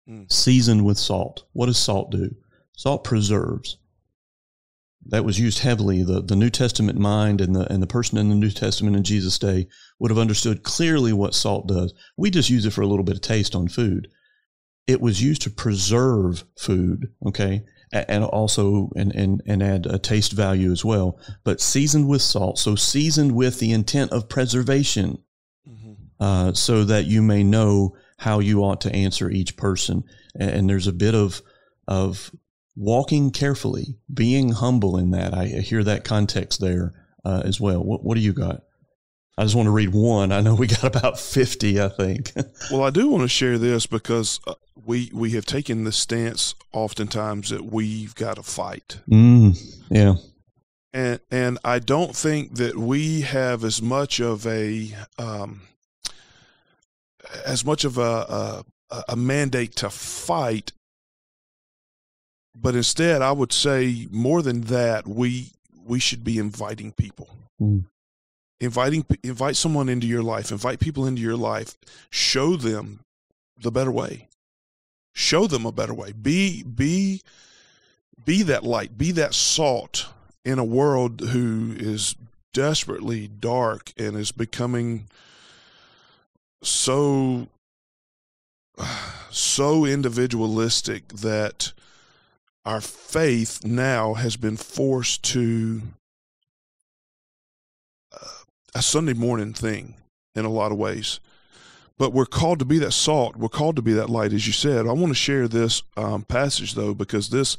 [0.09, 0.31] Mm.
[0.31, 1.45] seasoned with salt.
[1.53, 2.35] What does salt do?
[2.75, 3.77] Salt preserves.
[5.05, 6.03] That was used heavily.
[6.03, 9.03] The, the New Testament mind and the and the person in the New Testament in
[9.03, 9.67] Jesus' day
[9.99, 11.93] would have understood clearly what salt does.
[12.17, 14.07] We just use it for a little bit of taste on food.
[14.87, 20.31] It was used to preserve food, okay, and also and and and add a taste
[20.31, 21.19] value as well.
[21.43, 25.19] But seasoned with salt, so seasoned with the intent of preservation,
[25.67, 25.95] Mhm.
[26.19, 30.03] uh, so that you may know how you ought to answer each person.
[30.35, 31.41] And, and there's a bit of
[31.87, 32.31] of
[32.75, 35.33] walking carefully, being humble in that.
[35.33, 36.93] I hear that context there
[37.25, 37.83] uh, as well.
[37.83, 38.63] What, what do you got?
[39.37, 40.31] I just want to read one.
[40.31, 41.81] I know we got about fifty.
[41.81, 42.33] I think.
[42.71, 44.53] Well, I do want to share this because uh,
[44.85, 49.57] we we have taken the stance oftentimes that we've got to fight, mm,
[49.89, 50.15] yeah.
[50.93, 55.61] and and I don't think that we have as much of a um,
[57.45, 60.71] as much of a, a a mandate to fight,
[62.55, 65.51] but instead, I would say more than that, we
[65.83, 67.29] we should be inviting people.
[67.61, 67.85] Mm.
[68.61, 71.75] Inviting invite someone into your life, invite people into your life,
[72.11, 72.99] show them
[73.59, 74.27] the better way.
[75.13, 76.11] Show them a better way.
[76.11, 77.21] Be be
[78.23, 80.07] be that light, be that salt
[80.45, 82.15] in a world who is
[82.53, 85.07] desperately dark and is becoming
[86.61, 87.47] so
[89.31, 91.73] so individualistic that
[92.63, 95.81] our faith now has been forced to
[98.73, 99.95] a Sunday morning thing
[100.35, 101.19] in a lot of ways.
[101.97, 103.35] But we're called to be that salt.
[103.35, 104.87] We're called to be that light, as you said.
[104.87, 107.57] I want to share this um, passage though, because this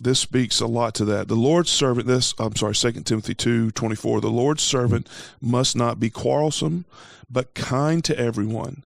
[0.00, 1.26] this speaks a lot to that.
[1.26, 2.06] The Lord's servant.
[2.06, 4.20] This I'm sorry, Second Timothy two twenty four.
[4.20, 5.08] The Lord's servant
[5.40, 6.84] must not be quarrelsome,
[7.28, 8.84] but kind to everyone,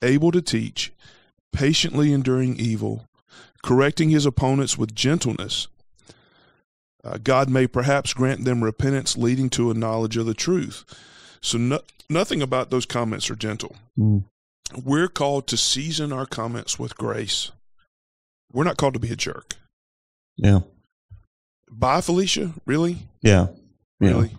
[0.00, 0.92] able to teach,
[1.52, 3.06] patiently enduring evil,
[3.62, 5.68] correcting his opponents with gentleness.
[7.06, 10.84] Uh, God may perhaps grant them repentance leading to a knowledge of the truth.
[11.40, 13.76] So, no, nothing about those comments are gentle.
[13.96, 14.24] Mm.
[14.84, 17.52] We're called to season our comments with grace.
[18.52, 19.54] We're not called to be a jerk.
[20.36, 20.60] Yeah.
[21.70, 22.52] Bye, Felicia?
[22.64, 22.98] Really?
[23.22, 23.48] Yeah.
[24.00, 24.10] Yeah.
[24.10, 24.30] Really?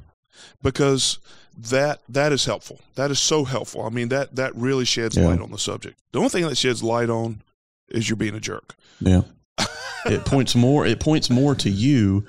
[0.62, 1.20] Because
[1.58, 2.82] that that is helpful.
[2.96, 3.84] That is so helpful.
[3.84, 5.28] I mean that that really sheds Yeah.
[5.28, 6.00] light on the subject.
[6.12, 7.42] The only thing that sheds light on
[7.90, 8.76] is you're being a jerk.
[9.00, 9.22] Yeah.
[10.06, 12.28] it points more it points more to you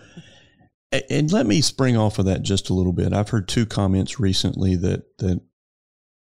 [0.90, 3.12] and let me spring off of that just a little bit.
[3.12, 5.40] I've heard two comments recently that that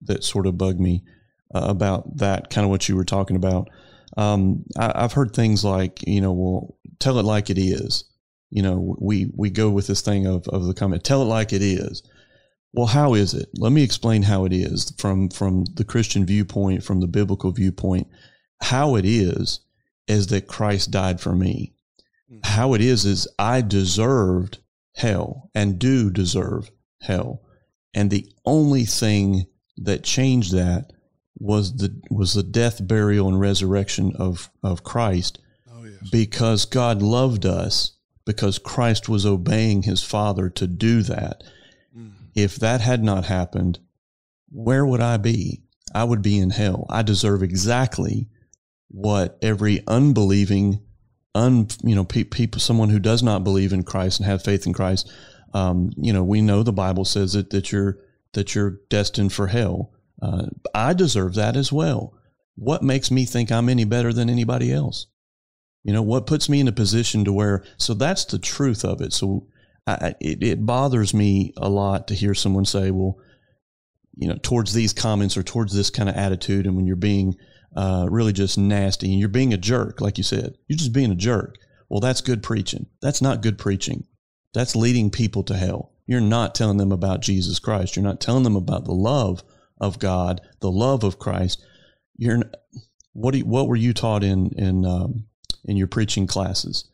[0.01, 1.03] that sort of bug me
[1.53, 3.69] uh, about that kind of what you were talking about.
[4.15, 8.05] Um, I, I've heard things like, you know, well, tell it like it is.
[8.49, 11.53] You know, we we go with this thing of of the comment, tell it like
[11.53, 12.03] it is.
[12.73, 13.49] Well, how is it?
[13.55, 18.07] Let me explain how it is from from the Christian viewpoint, from the biblical viewpoint.
[18.61, 19.61] How it is
[20.07, 21.73] is that Christ died for me.
[22.43, 24.59] How it is is I deserved
[24.95, 27.41] hell and do deserve hell.
[27.93, 29.45] And the only thing
[29.77, 30.91] that changed that
[31.39, 35.39] was the was the death, burial, and resurrection of, of Christ
[35.71, 36.09] Oh yes.
[36.11, 37.93] because God loved us,
[38.25, 41.43] because Christ was obeying his Father to do that.
[41.95, 42.11] Mm.
[42.35, 43.79] If that had not happened,
[44.49, 45.61] where would I be?
[45.93, 46.85] I would be in hell.
[46.89, 48.27] I deserve exactly
[48.89, 50.81] what every unbelieving,
[51.35, 54.65] un you know, pe- people, someone who does not believe in Christ and have faith
[54.65, 55.11] in Christ.
[55.53, 57.97] Um, you know, we know the Bible says that that you're
[58.33, 59.91] that you're destined for hell.
[60.21, 62.13] Uh, I deserve that as well.
[62.55, 65.07] What makes me think I'm any better than anybody else?
[65.83, 67.63] You know, what puts me in a position to where?
[67.77, 69.13] So that's the truth of it.
[69.13, 69.47] So
[69.85, 73.17] I, it, it bothers me a lot to hear someone say, "Well,
[74.15, 77.35] you know, towards these comments or towards this kind of attitude, and when you're being
[77.75, 81.11] uh, really just nasty and you're being a jerk, like you said, you're just being
[81.11, 81.55] a jerk.
[81.89, 82.87] Well, that's good preaching.
[83.01, 84.05] That's not good preaching.
[84.53, 85.91] That's leading people to hell.
[86.05, 87.95] You're not telling them about Jesus Christ.
[87.95, 89.43] You're not telling them about the love
[89.79, 91.63] of God, the love of Christ.
[92.15, 92.41] You're
[93.13, 93.35] what?
[93.35, 95.25] You, what were you taught in in um,
[95.65, 96.89] in your preaching classes?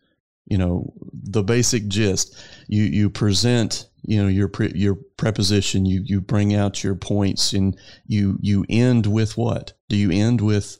[0.46, 2.36] You know, the basic gist.
[2.68, 3.88] You you present.
[4.06, 5.86] You know your pre, your preposition.
[5.86, 9.74] You you bring out your points, and you you end with what?
[9.90, 10.80] Do you end with?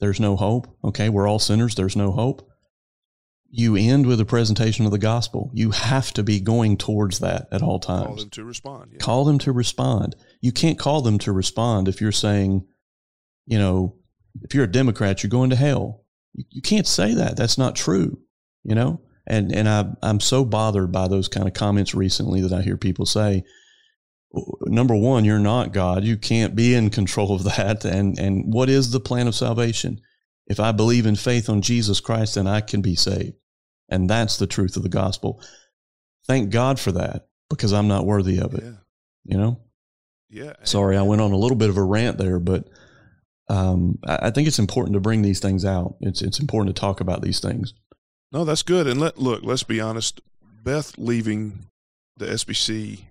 [0.00, 0.66] There's no hope.
[0.82, 1.74] Okay, we're all sinners.
[1.74, 2.50] There's no hope
[3.56, 5.48] you end with a presentation of the gospel.
[5.54, 8.90] You have to be going towards that at all times Call them to respond.
[8.90, 8.98] Yeah.
[8.98, 10.16] Call them to respond.
[10.40, 12.66] You can't call them to respond if you're saying,
[13.46, 13.94] you know,
[14.42, 16.04] if you're a Democrat, you're going to hell.
[16.32, 17.36] You, you can't say that.
[17.36, 18.18] That's not true.
[18.64, 22.52] You know, and and I I'm so bothered by those kind of comments recently that
[22.52, 23.44] I hear people say.
[24.62, 26.02] Number one, you're not God.
[26.02, 27.84] You can't be in control of that.
[27.84, 30.00] And and what is the plan of salvation?
[30.46, 33.34] If I believe in faith on Jesus Christ, then I can be saved.
[33.88, 35.40] And that's the truth of the gospel.
[36.26, 38.64] Thank God for that because I'm not worthy of it.
[38.64, 38.76] Yeah.
[39.24, 39.60] You know?
[40.30, 40.54] Yeah.
[40.64, 42.68] Sorry, I went on a little bit of a rant there, but
[43.48, 45.96] um, I, I think it's important to bring these things out.
[46.00, 47.74] It's it's important to talk about these things.
[48.34, 48.88] No, that's good.
[48.88, 50.20] And let look, let's be honest.
[50.64, 51.66] Beth leaving
[52.16, 53.02] the SBC.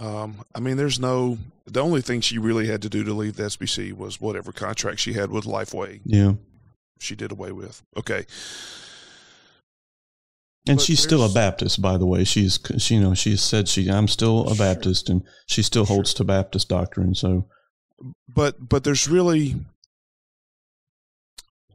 [0.00, 1.38] Um, I mean, there's no.
[1.66, 4.98] The only thing she really had to do to leave the SBC was whatever contract
[4.98, 6.00] she had with Lifeway.
[6.04, 6.32] Yeah,
[6.98, 7.82] She did away with.
[7.96, 8.26] Okay.
[10.66, 12.24] and But she's still a Baptist, by the way.
[12.24, 14.66] She's she, you know she said she I'm still a Sure.
[14.66, 17.14] Baptist, and she still holds to Baptist doctrine.
[17.14, 17.46] So
[18.28, 19.54] but but there's really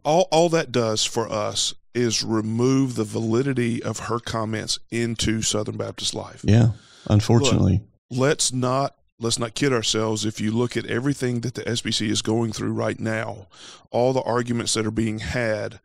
[0.03, 5.77] all all that does for us is remove the validity of her comments into Southern
[5.77, 6.41] Baptist life.
[6.43, 6.69] yeah,
[7.07, 10.25] unfortunately, Let's not let's not kid ourselves.
[10.25, 13.47] If you look at everything that the SBC is going through right now,
[13.91, 15.79] all the arguments that are being had,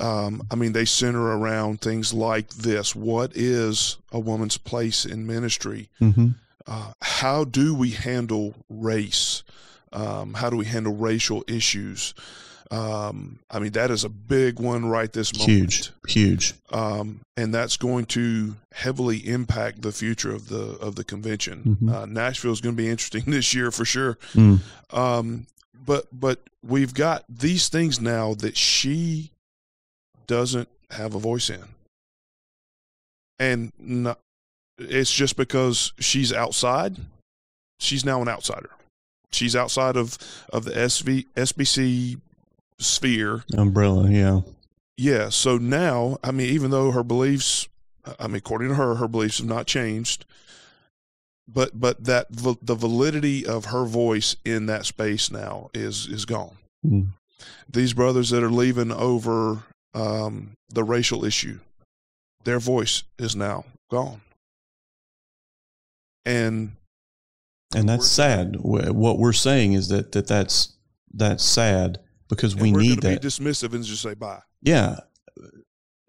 [0.00, 5.26] um, I mean, they center around things like this: What is a woman's place in
[5.26, 5.88] ministry?
[5.98, 6.30] hmm
[6.66, 9.42] uh, how do we handle race?
[9.92, 12.14] Um, how do we handle racial issues?
[12.72, 15.50] Um, I mean, that is a big one right this moment.
[15.50, 16.54] huge, huge.
[16.70, 21.76] Um, and that's going to heavily impact the future of the of the convention.
[21.82, 21.92] Mhm.
[21.92, 24.16] Uh, Nashville is going to be interesting this year for sure.
[24.32, 24.60] Mm.
[24.90, 25.46] Um,
[25.84, 29.32] but but we've got these things now that she
[30.26, 31.62] doesn't have a voice in,
[33.38, 34.18] and not,
[34.78, 36.96] it's just because she's outside.
[37.80, 38.70] She's now an outsider.
[39.30, 40.16] She's outside of
[40.50, 42.18] of the SV, SBC
[42.78, 43.44] sphere.
[43.56, 44.40] Umbrella, yeah,
[44.96, 45.28] Yeah.
[45.28, 47.68] So now, I mean, even though her beliefs,
[48.18, 50.24] I mean, according to her, her beliefs have not changed.
[51.48, 56.56] But but that the validity of her voice in that space now is is gone.
[56.86, 57.08] Mm.
[57.68, 61.58] These brothers that are leaving over um, the racial issue,
[62.44, 64.20] their voice is now gone.
[66.24, 66.72] And
[67.74, 68.56] and that's sad.
[68.60, 70.74] What we're saying is that that that's
[71.12, 71.98] that's sad
[72.34, 73.20] because we and we're need that.
[73.20, 74.40] be dismissive and just say bye.
[74.62, 74.96] yeah,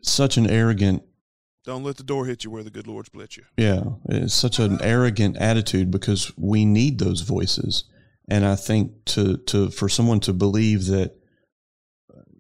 [0.02, 1.04] such an arrogant
[1.66, 3.44] Don't let the door hit you where the good Lord split you.
[3.58, 7.86] Yeah, it's such an arrogant attitude because we need those voices,
[8.30, 11.16] and I think to to for someone to believe that,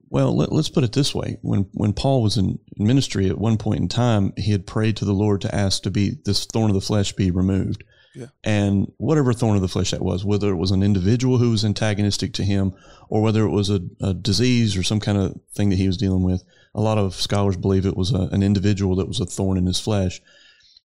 [0.09, 3.57] well, let, us put it this way: when when Paul was in ministry at one
[3.57, 6.69] point in time, he had prayed to the Lord to ask to be this thorn
[6.69, 7.83] of the flesh be removed.
[8.15, 8.27] Yeah.
[8.43, 11.65] And whatever thorn of the flesh that was, whether it was an individual who was
[11.65, 12.73] antagonistic to him,
[13.09, 15.97] or whether it was a, a disease or some kind of thing that he was
[15.97, 16.43] dealing with,
[16.75, 19.65] a lot of scholars believe it was a, an individual that was a thorn in
[19.65, 20.21] his flesh.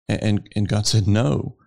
[0.08, 1.58] And, and, and God said, No,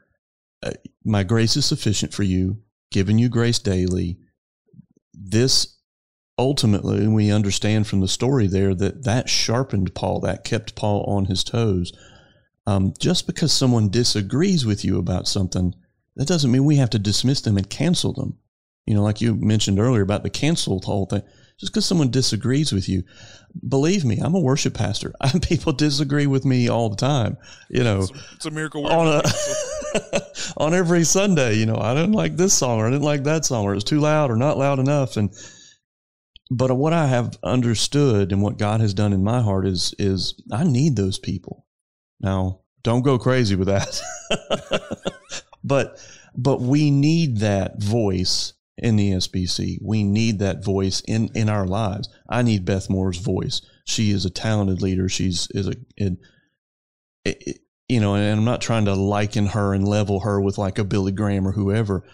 [0.62, 0.72] uh,
[1.04, 2.58] my grace is sufficient for you,
[2.92, 4.18] giving you grace daily.
[5.12, 5.76] This
[6.38, 11.24] ultimately, we understand from the story there that that sharpened Paul, that kept Paul on
[11.24, 11.92] his toes
[12.68, 15.74] um, just because someone disagrees with you about something,
[16.16, 18.36] that doesn't mean we have to dismiss them and cancel them.
[18.84, 21.22] You know, like you mentioned earlier about the cancel whole thing.
[21.58, 23.04] Just because someone disagrees with you,
[23.66, 25.14] believe me, I'm a worship pastor.
[25.42, 27.38] People disagree with me all the time.
[27.70, 29.22] You know, it's a, it's a miracle on a,
[30.58, 31.54] on every Sunday.
[31.54, 33.76] You know, I didn't like this song or I didn't like that song or it
[33.76, 35.16] was too loud or not loud enough.
[35.16, 35.32] And
[36.50, 40.34] but what I have understood and what God has done in my heart is is
[40.52, 41.64] I need those people.
[42.20, 44.00] Now, don't go crazy with that.
[45.64, 45.98] but
[46.36, 49.78] but we need that voice in the SBC.
[49.82, 52.08] We need that voice in in our lives.
[52.28, 53.60] I need Beth Moore's voice.
[53.84, 55.08] She is a talented leader.
[55.08, 56.18] She's is a it,
[57.24, 57.58] it,
[57.88, 60.84] you know, and I'm not trying to liken her and level her with like a
[60.84, 62.04] Billy Graham or whoever,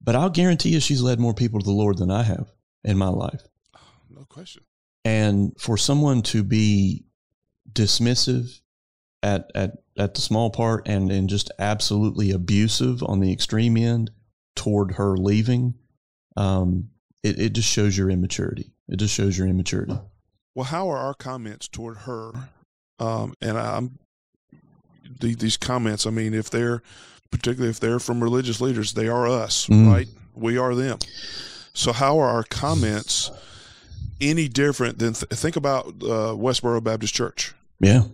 [0.00, 2.50] but I'll guarantee you she's led more people to the Lord than I have
[2.82, 3.42] in my life.
[3.76, 3.80] Oh,
[4.10, 4.62] no question.
[5.04, 7.04] And for someone to be
[7.70, 8.60] dismissive
[9.24, 14.10] at at at the small part and and just absolutely abusive on the extreme end
[14.54, 15.74] toward her leaving,
[16.36, 16.90] um,
[17.22, 18.70] it, it just shows your immaturity.
[18.88, 19.98] It just shows your immaturity.
[20.54, 22.32] Well, how are our comments toward her?
[23.00, 23.98] Um, and I'm
[25.20, 26.06] the, these comments.
[26.06, 26.82] I mean, if they're
[27.30, 29.90] particularly if they're from religious leaders, they are us, mm.
[29.90, 30.06] right?
[30.34, 30.98] We are them.
[31.72, 33.30] So, how are our comments
[34.20, 37.54] any different than th- think about uh, Westboro Baptist Church?
[37.80, 38.04] Yeah,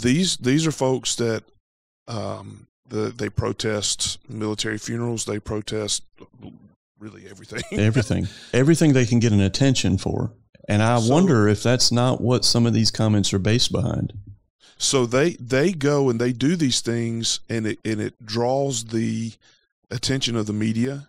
[0.00, 1.44] these these are folks that
[2.08, 5.24] um, the, they protest military funerals.
[5.24, 6.02] They protest
[6.98, 7.62] really everything.
[7.78, 10.32] everything, everything they can get an attention for.
[10.68, 14.12] And I so, wonder if that's not what some of these comments are based behind.
[14.76, 19.32] So they they go and they do these things, and it and it draws the
[19.90, 21.08] attention of the media.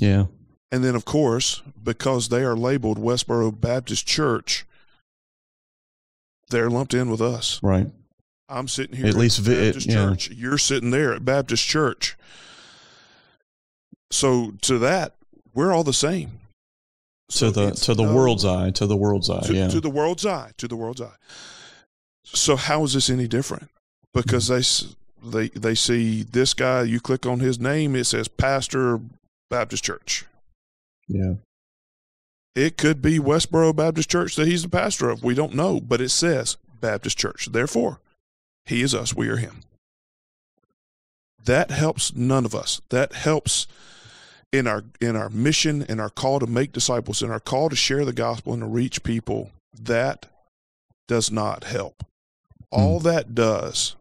[0.00, 0.26] Yeah.
[0.72, 4.66] And then, of course, because they are labeled Westboro Baptist Church,
[6.50, 7.60] they're lumped in with us.
[7.62, 7.86] Right.
[8.48, 10.10] I'm sitting here at, at least Baptist it, yeah.
[10.10, 10.30] Church.
[10.30, 12.16] You're sitting there at Baptist Church.
[14.10, 15.14] So to that,
[15.52, 16.40] we're all the same.
[17.28, 19.68] So to the to the no, world's eye, to the world's eye, to, yeah.
[19.68, 21.16] To the world's eye, to the world's eye.
[22.24, 23.64] So how is this any different?
[23.64, 24.20] Mm-hmm.
[24.20, 24.62] Because they
[25.28, 26.82] they they see this guy.
[26.82, 29.00] You click on his name, it says Pastor
[29.50, 30.24] Baptist Church.
[31.08, 31.34] Yeah.
[32.54, 35.22] It could be Westboro Baptist Church that he's the pastor of.
[35.22, 37.48] We don't know, but it says Baptist Church.
[37.52, 38.00] Therefore,
[38.66, 39.60] he is us, we are him.
[41.44, 42.80] That helps none of us.
[42.90, 43.68] That helps
[44.52, 47.76] in our in our mission, in our call to make disciples, in our call to
[47.76, 49.50] share the gospel and to reach people.
[49.80, 50.26] That
[51.06, 52.02] does not help.
[52.72, 52.80] Hmm.
[52.80, 53.94] All that does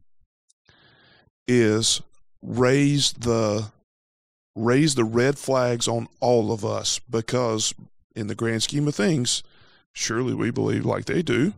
[1.47, 2.01] is
[2.41, 3.71] raise the
[4.55, 7.75] raise the red flags on all of us because
[8.15, 9.43] in the grand scheme of things,
[9.93, 11.53] surely we believe like they do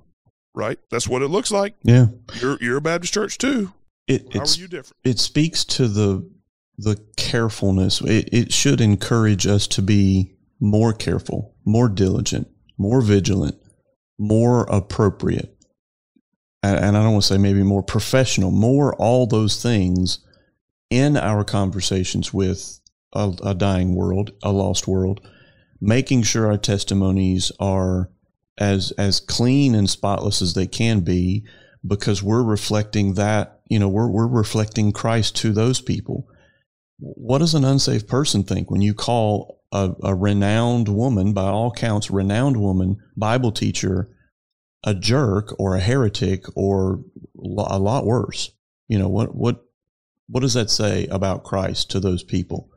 [0.58, 0.80] right?
[0.90, 1.76] That's what it looks like.
[1.84, 2.08] Yeah.
[2.42, 3.72] You're you're a Baptist church too.
[4.08, 4.98] It, How are you different?
[5.04, 6.30] It speaks to the
[6.78, 8.02] the carefulness.
[8.02, 12.48] It, it should encourage us to be more careful, more diligent,
[12.78, 13.56] more vigilant,
[14.18, 15.56] more appropriate.
[16.64, 20.20] And, and I don't want to say maybe more professional, more all those things
[20.90, 22.80] in our conversations with
[23.14, 25.22] a, a dying world, a lost world,
[25.82, 28.10] making sure our testimonies are
[28.58, 31.46] as as clean and spotless as they can be
[31.86, 36.28] because we're reflecting that you know we're we're reflecting Christ to those people.
[37.00, 41.72] What does an unsafe person think when you call a, a renowned woman, by all
[41.72, 44.10] counts, renowned woman, Bible teacher,
[44.84, 47.04] a jerk or a heretic or
[47.38, 48.52] a lot worse?
[48.88, 49.64] You know what what
[50.28, 52.70] what does that say about Christ to those people?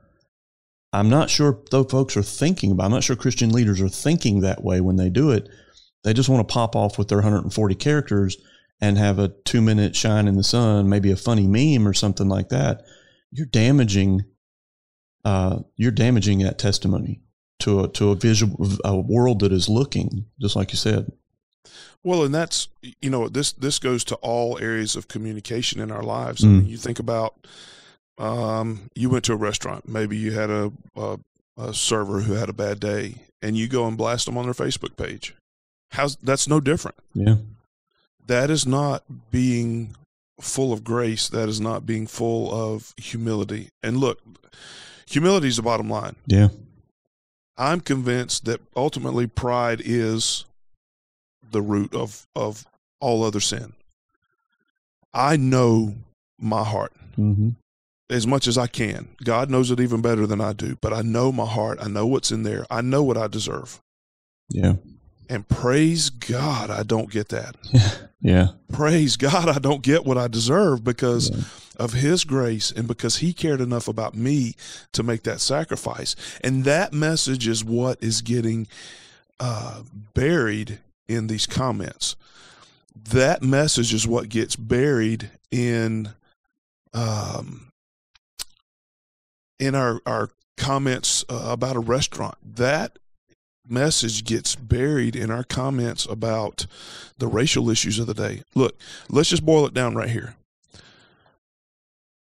[0.92, 2.86] I'm not sure though folks are thinking about.
[2.86, 5.48] I'm not sure Christian leaders are thinking that way when they do it.
[6.02, 8.36] They just want to pop off with their 140 characters
[8.80, 12.28] and have a two minute shine in the sun, maybe a funny meme or something
[12.28, 12.82] like that.
[13.30, 14.22] You're damaging,
[15.24, 17.20] uh, you're damaging that testimony
[17.60, 21.12] to a to a visual a world that is looking, just like you said.
[22.02, 22.68] Well, and that's
[23.02, 26.42] you know this this goes to all areas of communication in our lives.
[26.42, 26.68] I mean, Mm.
[26.68, 27.46] you think about
[28.18, 31.18] um, you went to a restaurant, maybe you had a, a
[31.58, 34.54] a server who had a bad day, and you go and blast them on their
[34.54, 35.34] Facebook page.
[35.90, 36.96] How's that's no different.
[37.14, 37.36] Yeah.
[38.26, 39.96] That is not being
[40.40, 41.28] full of grace.
[41.28, 43.70] That is not being full of humility.
[43.82, 44.20] And look,
[45.06, 46.16] humility is the bottom line.
[46.26, 46.48] Yeah.
[47.56, 50.44] I'm convinced that ultimately pride is
[51.50, 52.64] the root of, of
[53.00, 53.72] all other sin.
[55.12, 55.94] I know
[56.38, 57.50] my heart Mm-hmm.
[58.08, 59.08] as much as I can.
[59.24, 61.78] God knows it even better than I do, but I know my heart.
[61.82, 62.64] I know what's in there.
[62.70, 63.82] I know what I deserve.
[64.48, 64.74] Yeah.
[65.30, 67.56] And praise God, I don't get that.
[68.22, 68.48] Yeah.
[68.70, 71.42] Praise God, I don't get what I deserve because Yeah.
[71.78, 74.56] of His grace and because He cared enough about me
[74.92, 76.14] to make that sacrifice.
[76.44, 78.66] And that message is what is getting
[79.40, 82.14] uh, buried in these comments.
[82.94, 86.10] That message is what gets buried in
[86.92, 87.72] um,
[89.58, 90.28] in our our
[90.58, 92.36] comments uh, about a restaurant.
[92.44, 92.98] That
[93.70, 96.66] message gets buried in our comments about
[97.18, 98.42] the racial issues of the day.
[98.54, 98.76] Look,
[99.08, 100.34] let's just boil it down right here.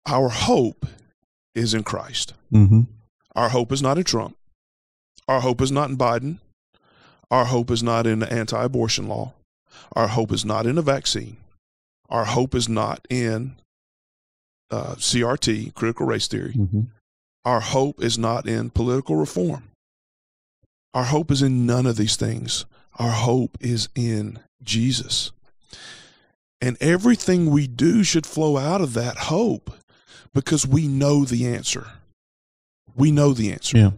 [0.05, 0.86] Our hope
[1.55, 2.34] is in Christ.
[2.51, 2.81] Mm-hmm.
[3.36, 4.38] Our hope is not in Trump.
[5.27, 6.39] Our hope is not in Biden.
[7.31, 9.34] Our hope is not in the anti abortion law.
[9.95, 11.38] Our hope is not in a vaccine.
[12.09, 13.55] Our hope is not in
[14.69, 16.53] uh, CRT, critical race theory.
[16.53, 16.81] Mm-hmm.
[17.45, 19.69] Our hope is not in political reform.
[20.93, 22.65] Our hope is in none of these things.
[22.99, 25.31] Our hope is in Jesus.
[26.61, 29.71] And everything we do should flow out of that hope
[30.33, 31.87] because we know the answer.
[32.95, 33.77] We know the answer.
[33.77, 33.91] Yeah.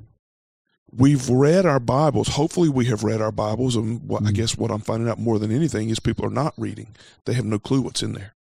[0.97, 2.29] We've read our Bibles.
[2.29, 3.75] Hopefully, we have read our Bibles.
[3.75, 4.35] And what, I Mhm.
[4.35, 7.45] guess what I'm finding out more than anything is people are not reading, they have
[7.45, 8.33] no clue what's in there.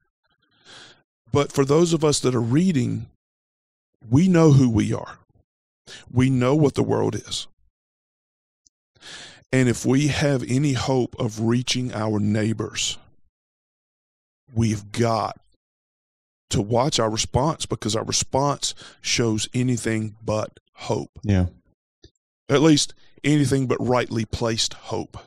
[1.32, 3.06] But for those of us that are reading,
[4.08, 5.18] we know who we are.
[6.10, 7.48] We know what the world is.
[9.54, 12.98] And if we have any hope of reaching our neighbors,
[14.52, 15.38] we've got
[16.50, 21.20] to watch our response because our response shows anything but hope.
[21.22, 21.46] Yeah.
[22.48, 25.18] At least anything but rightly placed hope.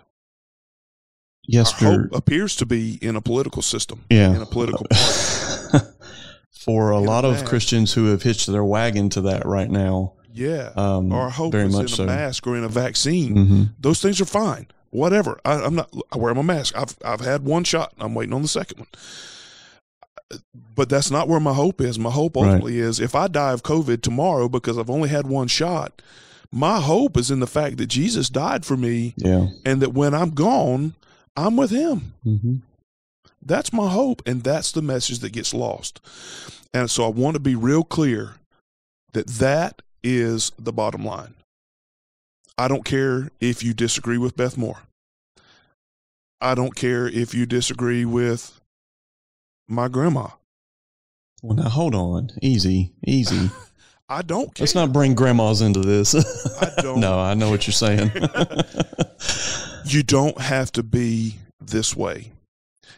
[1.47, 1.91] Yesterday.
[1.91, 4.36] hope appears to be in a political system, Yeah.
[4.36, 4.86] in a political.
[6.51, 7.45] For a In a lot of.
[7.45, 10.71] Christians who have hitched their wagon to that right now, Yeah.
[10.75, 12.05] um, Our hope very is in a so.
[12.05, 13.33] mask or in a vaccine.
[13.35, 14.67] hmm Those things are fine.
[14.91, 15.39] Whatever.
[15.43, 15.91] I, I'm not.
[16.11, 16.75] I wear my mask.
[16.77, 17.93] I've I've had one shot.
[17.99, 18.88] I'm waiting on the second one.
[20.75, 21.97] But that's not where my hope is.
[21.97, 22.45] My hope Right.
[22.45, 26.01] ultimately is if I die of COVID tomorrow because I've only had one shot.
[26.51, 29.47] My hope is in the fact that Jesus died for me, Yeah.
[29.65, 30.95] and that when I'm gone,
[31.35, 32.13] I'm with Him.
[32.23, 32.55] hmm
[33.45, 35.99] That's my hope, and that's the message that gets lost.
[36.73, 38.35] And so I want to be real clear
[39.13, 41.34] that that is the bottom line.
[42.58, 44.82] I don't care if you disagree with Beth Moore.
[46.39, 48.60] I don't care if you disagree with
[49.68, 50.30] my grandma.
[51.43, 52.32] Well, now hold on.
[52.41, 52.93] Easy.
[53.05, 53.51] Easy.
[54.10, 54.64] I don't care.
[54.64, 56.16] Let's not bring grandmas into this.
[56.62, 56.99] I don't.
[56.99, 58.12] no, I know what you're saying.
[59.86, 62.32] you don't have to be this way.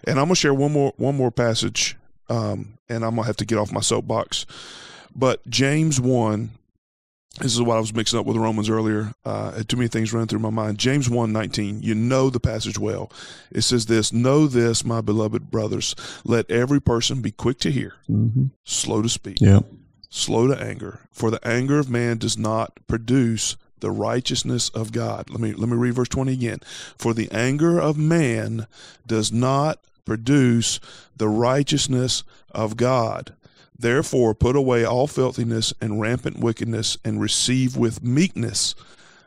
[0.05, 1.97] And I'm gonna share one more one more passage,
[2.29, 4.45] um, and I'm gonna have to get off my soapbox.
[5.15, 6.51] But James one,
[7.39, 9.13] this is what I was mixing up with Romans earlier.
[9.25, 10.77] Uh, had too many things running through my mind.
[10.77, 11.81] James one nineteen.
[11.81, 13.11] You know the passage well.
[13.51, 15.95] It says this: Know this, my beloved brothers.
[16.23, 19.61] Let every person be quick to hear, hmm slow to speak, Yeah.
[20.09, 25.29] slow to anger for the anger of man does not produce the righteousness of god
[25.29, 26.59] let me let me read verse 20 again
[26.97, 28.67] for the anger of man
[29.07, 30.79] does not produce
[31.15, 33.33] the righteousness of god
[33.79, 38.75] therefore put away all filthiness and rampant wickedness and receive with meekness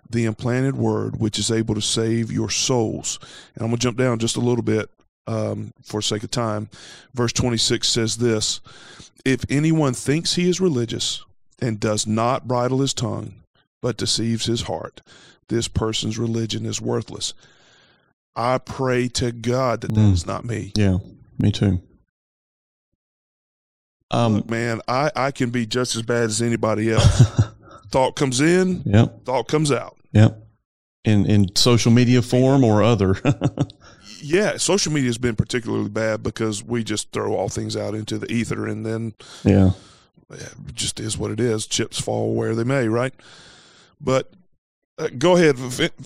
[0.09, 3.19] the implanted word which is able to save your souls
[3.55, 4.91] and i'm going to jump down just a little bit
[5.27, 6.69] um, for sake of time
[7.15, 8.61] verse 26 says this
[9.25, 11.25] if anyone thinks he is religious
[11.61, 13.35] and does not bridle his tongue,
[13.81, 15.01] but deceives his heart,
[15.47, 17.33] this person's religion is worthless.
[18.35, 20.13] I pray to God that that Mm.
[20.13, 20.73] is not me.
[20.77, 20.99] Yeah.
[21.39, 21.81] Me too.
[24.13, 24.37] Um.
[24.37, 27.41] Look, man, I, I can be just as bad as anybody else.
[27.91, 29.25] thought comes in, yep.
[29.25, 29.97] thought comes out.
[30.13, 30.39] Yep.
[31.05, 33.17] In in social media form or other.
[34.23, 38.19] Yeah, social media has been particularly bad because we just throw all things out into
[38.19, 39.73] the ether and then yeah.
[40.31, 41.67] it just is what it is.
[41.67, 43.13] Chips fall where they may, right?
[44.01, 44.33] But
[44.97, 45.57] uh, go ahead.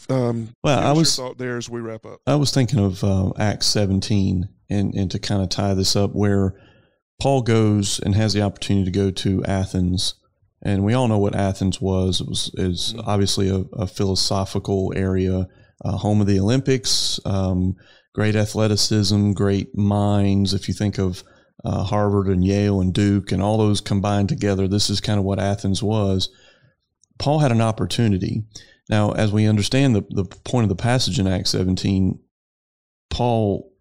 [0.09, 2.21] Um, Well, I was thought there as we wrap up.
[2.27, 6.15] I was thinking of uh, Acts 17 and, and to kind of tie this up
[6.15, 6.55] where
[7.21, 10.15] Paul goes and has the opportunity to go to Athens.
[10.63, 12.21] And we all know what Athens was.
[12.21, 13.05] It was is Mhm.
[13.07, 15.47] obviously a, a philosophical area,
[15.85, 17.77] uh, home of the Olympics, um,
[18.15, 20.55] great athleticism, great minds.
[20.55, 21.23] If you think of
[21.65, 25.25] uh, Harvard and Yale and Duke and all those combined together, this is kind of
[25.25, 26.29] what Athens was.
[27.19, 28.45] Paul had an opportunity.
[28.89, 32.21] Now, as we understand the, the point of the passage in Acts 17,
[33.11, 33.73] Paul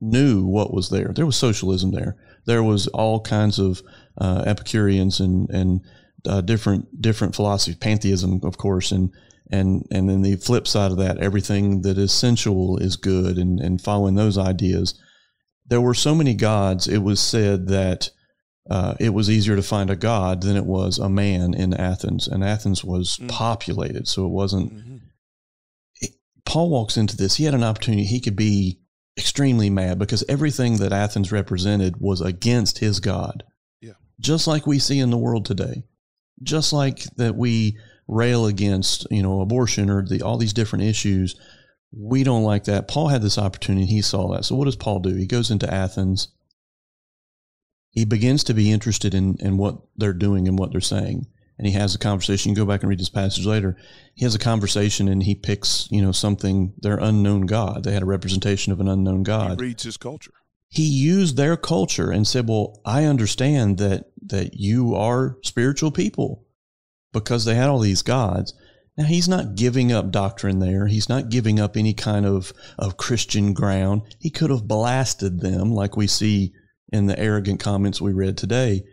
[0.00, 1.12] knew what was there.
[1.14, 2.16] There was socialism there.
[2.46, 3.82] There was all kinds of
[4.18, 5.80] uh, Epicureans and and
[6.26, 9.10] uh, different different philosophies, pantheism, of course, and
[9.50, 13.60] and and then the flip side of that, everything that is sensual is good, and
[13.60, 14.98] and following those ideas.
[15.66, 16.88] There were so many gods.
[16.88, 18.10] It was said that
[18.70, 22.28] uh, it was easier to find a god than it was a man in Athens,
[22.28, 23.28] and Athens was Mm.
[23.28, 25.00] populated, so it wasn't Mhm.
[26.44, 27.36] Paul walks into this.
[27.36, 28.04] He had an opportunity.
[28.04, 28.80] He could be
[29.16, 33.44] extremely mad because everything that Athens represented was against his God.
[33.80, 33.92] Yeah.
[34.20, 35.84] Just like we see in the world today.
[36.42, 41.36] Just like that we rail against, you know, abortion or the, all these different issues.
[41.92, 42.88] We don't like that.
[42.88, 43.86] Paul had this opportunity.
[43.86, 44.44] He saw that.
[44.44, 45.14] So what does Paul do?
[45.14, 46.28] He goes into Athens.
[47.90, 51.26] He begins to be interested in, in what they're doing and what they're saying.
[51.62, 52.50] And he has a conversation.
[52.50, 53.76] You can go back and read this passage later
[54.14, 57.84] he has a conversation and he picks, you know, something their unknown god.
[57.84, 59.60] They had a representation of an unknown He god.
[59.60, 60.32] reads his culture.
[60.68, 66.44] He used their culture and said, "Well, I understand that that you are spiritual people
[67.12, 68.54] because they had all these gods."
[68.96, 70.86] Now he's not giving up doctrine there.
[70.86, 74.02] He's not giving up any kind of of Christian ground.
[74.18, 76.52] He could have blasted them like we see
[76.90, 78.84] in the arrogant comments we read today.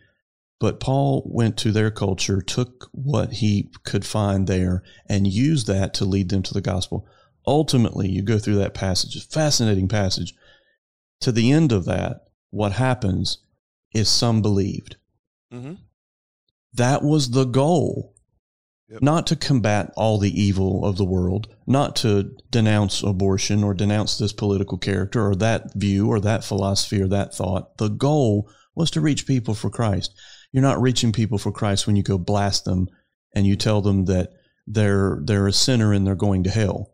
[0.60, 5.94] But Paul went to their culture, took what he could find there, and used that
[5.96, 7.08] to lead them to the gospel.
[7.48, 10.34] Ultimately, you go through that passage, a fascinating passage.
[11.22, 13.40] To the end of that, what happens
[13.94, 14.98] is some believed.
[15.54, 15.76] Mm-hmm.
[16.74, 18.14] That was the goal.
[18.90, 19.02] Yep.
[19.04, 24.18] Not to combat all the evil of the world, not to denounce abortion or denounce
[24.18, 27.78] this political character or that view or that philosophy or that thought.
[27.78, 30.16] The goal was to reach people for Christ.
[30.52, 32.90] You're not reaching people for Christ when you go blast them
[33.36, 34.32] and you tell them that
[34.68, 36.92] they're they're a sinner and they're going to hell.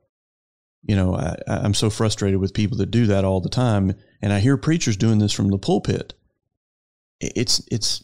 [0.84, 4.32] You know, I, I'm so frustrated with people that do that all the time, and
[4.32, 6.14] I hear preachers doing this from the pulpit.
[7.20, 8.04] It's it's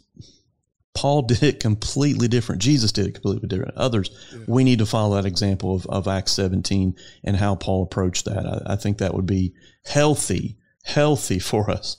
[0.94, 2.62] Paul did it completely different.
[2.62, 3.76] Jesus did it completely different.
[3.78, 4.40] Others, Yeah.
[4.48, 8.46] we need to follow that example of, of Acts 17 and how Paul approached that.
[8.46, 9.54] I, I think that would be
[9.86, 11.98] healthy, healthy for us.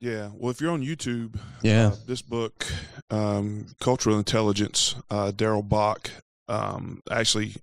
[0.00, 0.30] Yeah.
[0.34, 1.88] Well, if you're on YouTube, Yeah.
[1.88, 2.66] uh, this book,
[3.10, 6.10] um, Cultural Intelligence, uh, Darrell Bock,
[6.48, 7.56] um, actually,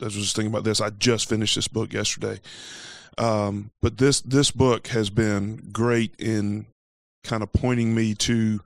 [0.00, 0.80] I was just thinking about this.
[0.80, 2.40] I just finished this book yesterday.
[3.18, 6.66] Um, but this this book has been great in
[7.24, 8.60] kind of pointing me to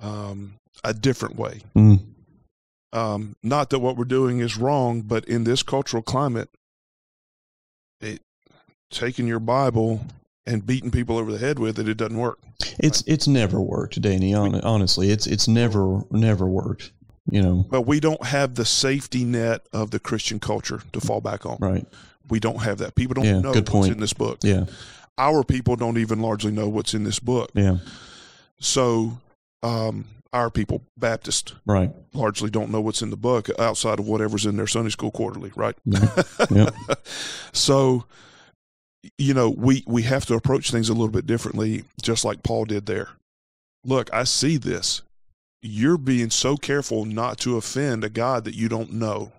[0.00, 1.60] um, a different way.
[1.76, 2.00] Mm.
[2.92, 6.48] Um, not that what we're doing is wrong, but in this cultural climate,
[8.00, 8.20] it
[8.90, 10.04] taking your Bible
[10.46, 12.38] and beating people over the head with it, it doesn't work.
[12.78, 14.32] It's it's never worked, Danny.
[14.32, 16.92] hon- Honestly, it's it's never never worked.
[17.30, 21.22] You know, But we don't have the safety net of the Christian culture to fall
[21.22, 21.56] back on.
[21.58, 21.86] right?
[22.28, 22.94] We don't have that.
[22.94, 23.92] People don't Yeah, know good what's point.
[23.92, 24.40] in this book.
[24.42, 24.66] Yeah,
[25.16, 27.50] Our people don't even largely know what's in this book.
[27.54, 27.78] yeah,
[28.60, 29.18] So,
[29.62, 31.90] um, our people, Baptist, right.
[32.12, 35.50] largely don't know what's in the book outside of whatever's in their Sunday school quarterly,
[35.56, 35.76] right?
[36.50, 36.74] Yep.
[37.52, 38.04] so,
[39.18, 42.64] you know, we we have to approach things a little bit differently, just like Paul
[42.64, 43.08] did there.
[43.84, 45.02] Look, I see this.
[45.62, 49.32] You're being so careful not to offend a God that you don't know.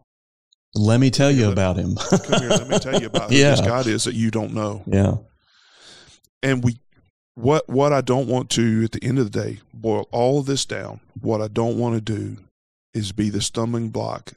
[0.74, 1.96] Let me tell you Let- about him.
[1.96, 3.52] Come here, let me tell you about who Yeah.
[3.52, 4.84] this God is that you don't know.
[4.88, 5.16] yeah,
[6.44, 6.80] And we,
[7.36, 10.46] what what I don't want to at the end of the day boil all of
[10.46, 11.00] this down.
[11.22, 12.38] What I don't want to do
[12.94, 14.34] is be the stumbling block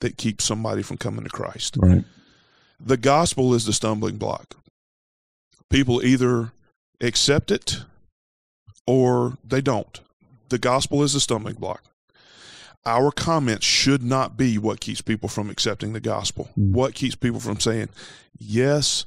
[0.00, 1.76] that keeps somebody from coming to Christ.
[1.78, 2.04] right.
[2.80, 4.54] the gospel is the stumbling block.
[5.70, 6.52] People either
[7.00, 7.78] accept it
[8.86, 10.00] or they don't.
[10.48, 11.84] The gospel is a stumbling block.
[12.86, 16.48] Our comments should not be what keeps people from accepting the gospel.
[16.58, 16.72] Mm.
[16.72, 17.90] What keeps people from saying,
[18.38, 19.04] Yes,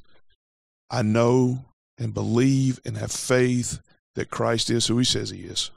[0.92, 1.66] I know
[1.98, 3.80] and believe and have faith
[4.16, 5.72] that Christ is who he says he is,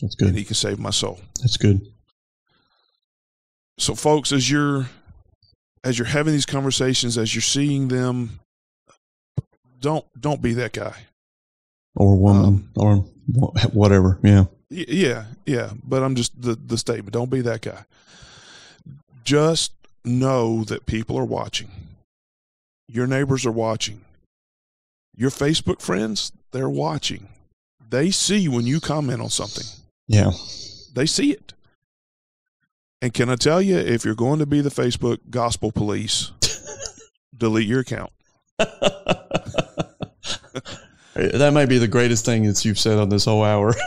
[0.00, 0.38] That's and good.
[0.38, 1.18] he can save my soul.
[1.40, 1.80] That's good.
[3.78, 4.86] so folks as you're
[5.84, 8.38] as you're having these conversations as you're seeing them
[9.80, 10.94] don't don't be that guy
[11.96, 12.96] Or woman, Um, or
[13.72, 14.18] whatever.
[14.22, 17.84] Yeah, yeah yeah but i'm just the the statement don't be that guy
[19.24, 19.72] just
[20.04, 21.70] know that people are watching.
[22.88, 24.00] Your neighbors are watching.
[25.14, 27.28] Your Facebook friends, they're watching.
[27.90, 29.66] They see when you comment on something.
[30.08, 30.30] Yeah.
[30.94, 31.52] They see it.
[33.02, 36.32] And can I tell you, if you're going to be the Facebook gospel police,
[37.36, 38.12] delete your account.
[41.14, 43.74] that might be the greatest thing that you've said on this whole hour.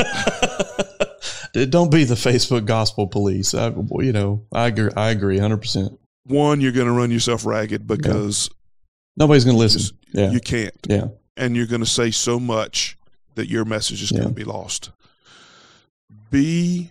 [1.53, 3.53] Don't be the Facebook gospel police.
[3.53, 3.68] I,
[3.99, 4.89] you know, I agree.
[4.95, 5.99] I agree, hundred percent.
[6.26, 8.49] One, you're going to run yourself ragged because
[9.16, 9.95] Nobody's going to listen.
[10.11, 11.07] Yeah, you can't, yeah,
[11.38, 12.97] and you're going to say so much
[13.36, 14.20] that your message is Yeah.
[14.20, 14.91] going to be lost.
[16.32, 16.89] Be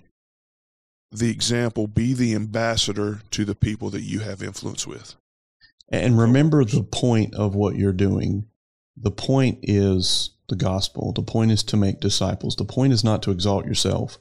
[1.10, 1.86] the example.
[1.88, 5.14] Be the ambassador to the people that you have influence with.
[5.88, 8.46] and remember the point of what you're doing.
[9.02, 11.12] The point is the gospel.
[11.12, 12.56] The point is to make disciples.
[12.56, 14.18] The point is not to exalt yourself.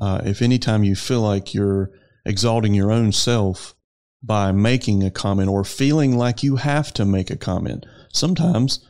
[0.00, 1.90] Uh, if anytime you feel like you're
[2.24, 3.74] exalting your own self
[4.22, 8.84] by making a comment or feeling like you have to make a comment, sometimes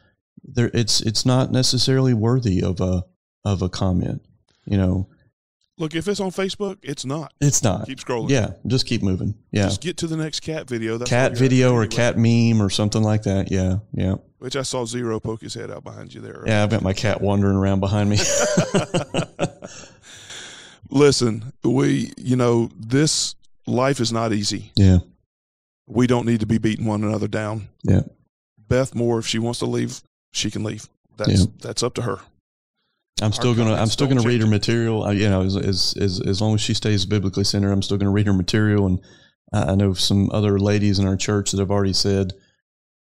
[0.45, 3.05] there it's it's not necessarily worthy of a
[3.45, 4.23] of a comment.
[4.67, 5.09] You know,
[5.79, 7.33] Look, if it's on Facebook, it's not.
[7.41, 7.87] it's not.
[7.87, 8.31] Keep scrolling.
[8.31, 9.35] Yeah, just keep moving.
[9.53, 10.99] Yeah, Just get to the next cat video.
[10.99, 11.97] That's cat video or anyway.
[11.97, 13.51] cat meme or something like that.
[13.51, 14.17] Yeah, yeah.
[14.39, 16.45] Which I saw Zero poke his head out behind you there.
[16.47, 18.19] Yeah, I've got my cat wandering around behind me.
[20.91, 23.35] Listen, we, you know, this
[23.67, 24.73] life is not easy.
[24.77, 24.99] yeah,
[25.87, 27.69] We don't need to be beating one another down.
[27.83, 28.03] Yeah.
[28.69, 30.01] Beth Moore, if she wants to leave,
[30.33, 30.89] she can leave.
[31.17, 31.47] That's Yeah.
[31.61, 32.19] that's up to her.
[33.21, 35.03] I'm still gonna I'm still gonna read her material.
[35.05, 37.97] I, you know, as, as as as long as she stays biblically centered, I'm still
[37.97, 38.87] gonna read her material.
[38.87, 39.01] And
[39.53, 42.33] I I know some other ladies in our church that have already said,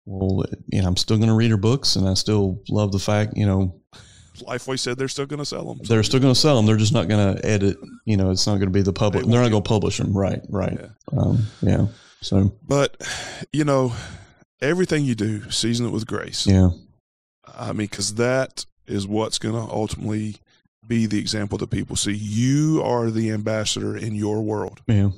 [0.06, 3.36] "Well, you know, I'm still gonna read her books, and I still love the fact,
[3.36, 3.80] you know,
[4.42, 5.80] Lifeway said they're still going to sell them.
[5.88, 6.66] they're still gonna sell them.
[6.66, 7.78] They're just not gonna edit.
[8.04, 9.24] You know, it's not gonna be the public.
[9.24, 10.16] They They're not gonna publish them.
[10.16, 10.78] Right, right.
[10.78, 11.18] Yeah.
[11.18, 11.86] Um, yeah.
[12.20, 13.00] So But,
[13.52, 13.94] you know,
[14.60, 16.46] everything you do, season it with grace.
[16.46, 16.70] yeah,
[17.46, 20.36] I mean, because that is what's going to ultimately
[20.86, 22.12] be the example that people see.
[22.12, 24.80] You are the ambassador in your world.
[24.86, 25.10] Yeah.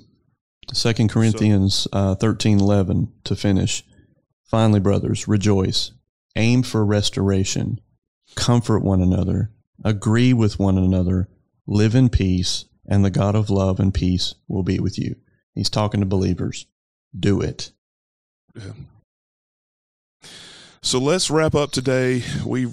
[0.72, 3.84] Second Corinthians uh, thirteen eleven to finish.
[4.48, 5.92] Finally, brothers, rejoice.
[6.36, 7.80] Aim for restoration.
[8.34, 9.50] Comfort one another.
[9.84, 11.28] Agree with one another.
[11.66, 15.16] Live in peace, and the God of love and peace will be with you.
[15.54, 16.66] He's talking to believers.
[17.18, 17.72] Do it.
[18.56, 18.72] Yeah.
[20.82, 22.22] So let's wrap up today.
[22.44, 22.72] We've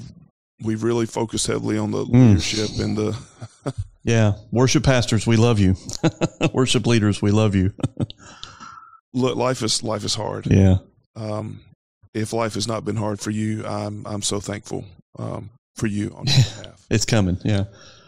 [0.63, 2.29] we've really focused heavily on the Mm.
[2.29, 3.17] leadership and the
[4.03, 4.33] Yeah.
[4.51, 5.75] Worship pastors, we love you.
[6.53, 7.73] Worship leaders, we love you.
[9.13, 9.35] look.
[9.35, 10.45] Life is life is hard.
[10.47, 10.77] Yeah.
[11.15, 11.61] Um,
[12.13, 14.85] if life has not been hard for you, I'm I'm so thankful
[15.19, 16.85] um, for you on behalf.
[16.89, 17.37] It's coming.
[17.43, 17.65] Yeah.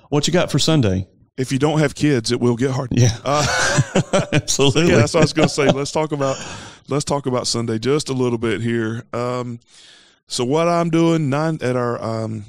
[0.10, 1.08] What you got for Sunday?
[1.38, 2.90] If you don't have kids, it will get hard.
[2.92, 3.16] Yeah.
[3.24, 3.46] Uh,
[4.34, 4.90] Absolutely.
[4.90, 5.70] yeah, that's what I was going to say.
[5.70, 6.38] Let's talk about
[6.88, 9.04] let's talk about Sunday just a little bit here.
[9.14, 9.60] Um,
[10.28, 12.46] so what I'm doing nine at our um,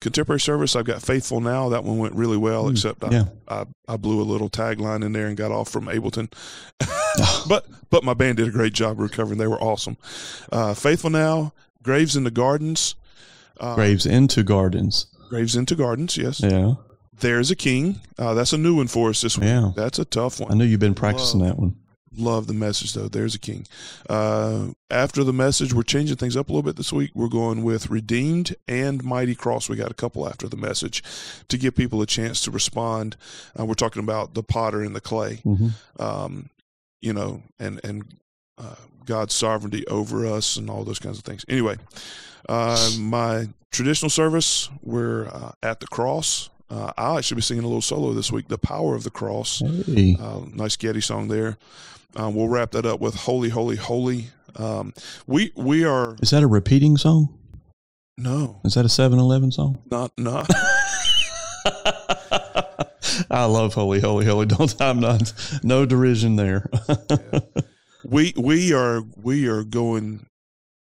[0.00, 1.68] contemporary service, I've got faithful now.
[1.68, 3.24] That one went really well, Mm, except I, yeah.
[3.48, 6.32] I I blew a little tagline in there and got off from Ableton.
[7.48, 9.38] but but my band did a great job recovering.
[9.38, 9.96] They were awesome.
[10.52, 12.94] Uh, faithful now, Graves in the Gardens.
[13.60, 15.06] Uh, Graves into gardens.
[15.28, 16.40] Graves into Gardens, yes.
[16.40, 16.74] Yeah.
[17.20, 18.00] There's a King.
[18.16, 19.46] Uh, that's a new one for us this week.
[19.48, 19.72] Yeah.
[19.74, 20.52] That's a tough one.
[20.52, 21.48] I know you've been practicing Love.
[21.48, 21.76] that one.
[22.18, 23.08] Love the message though.
[23.08, 23.66] There's a king.
[24.10, 27.12] Uh, after the message, we're changing things up a little bit this week.
[27.14, 29.68] We're going with redeemed and mighty cross.
[29.68, 31.02] We got a couple after the message
[31.48, 33.16] to give people a chance to respond.
[33.58, 36.50] Uh, we're talking about the potter and the clay, hmm um,
[37.00, 38.04] you know, and and
[38.58, 41.44] uh, God's sovereignty over us and all those kinds of things.
[41.48, 41.76] Anyway,
[42.48, 46.50] uh, my traditional service, we're uh, at the cross.
[46.70, 48.48] Uh, I'll actually be singing a little solo this week.
[48.48, 49.60] The power of the cross.
[49.86, 50.16] Hey.
[50.20, 51.56] Uh, nice Getty song there.
[52.16, 54.92] Um, we'll wrap that up with "Holy, Holy, Holy." Um,
[55.26, 57.34] we we are Is that a repeating song?
[58.16, 59.78] no, Is that a 7 Eleven song?
[59.90, 60.48] not not.
[63.30, 64.46] I love Holy, Holy, Holy.
[64.46, 66.68] Don't, I'm not, no derision there.
[68.04, 70.26] we we are we are going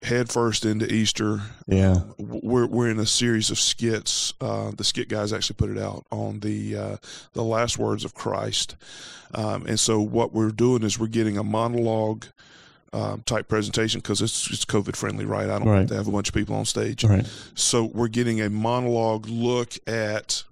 [0.07, 1.41] headfirst into Easter.
[1.67, 2.01] yeah.
[2.19, 4.33] We're we're in a series of skits.
[4.41, 6.97] Uh, the skit guys actually put it out on the uh,
[7.35, 8.77] the last words of Christ,
[9.35, 12.27] um, and so what we're doing is we're getting a monologue.
[12.93, 15.51] Um, type presentation because it's it's COVID friendly, right?
[15.51, 15.79] I don't Right.
[15.81, 17.05] have to have a bunch of people on stage.
[17.05, 17.27] Right.
[17.55, 20.45] So we're getting a monologue look at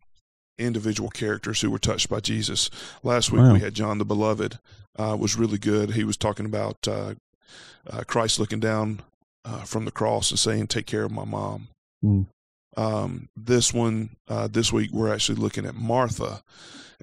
[0.59, 2.68] individual characters who were touched by Jesus.
[3.02, 3.55] Last week Wow.
[3.55, 4.59] we had John the Beloved,
[4.98, 5.92] uh, was really good.
[5.92, 7.14] He was talking about uh,
[7.88, 9.00] uh, Christ looking down
[9.45, 11.68] uh, from the cross and saying, "Take care of my mom."
[12.03, 12.22] Hmm.
[12.76, 16.42] Um, this one, uh, this week, we're actually looking at Martha,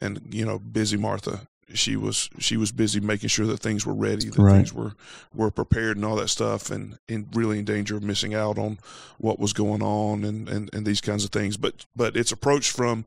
[0.02, 1.48] and you know, busy Martha.
[1.74, 4.56] she was she was busy making sure that things were ready, that Right.
[4.58, 4.94] things were
[5.34, 8.78] were prepared and all that stuff, and and really in danger of missing out on
[9.20, 11.56] what was going on and and, and these kinds of things.
[11.56, 13.06] But but it's approached from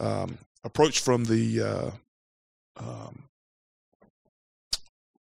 [0.00, 1.90] um, approached from the uh,
[2.78, 3.24] um,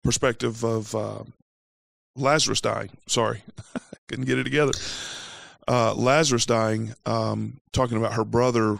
[0.04, 1.24] perspective of uh,
[2.18, 2.90] Lazarus dying.
[3.08, 3.44] Sorry,
[4.10, 4.74] couldn't get it together.
[5.68, 8.80] Uh, Lazarus dying, um, talking about her brother.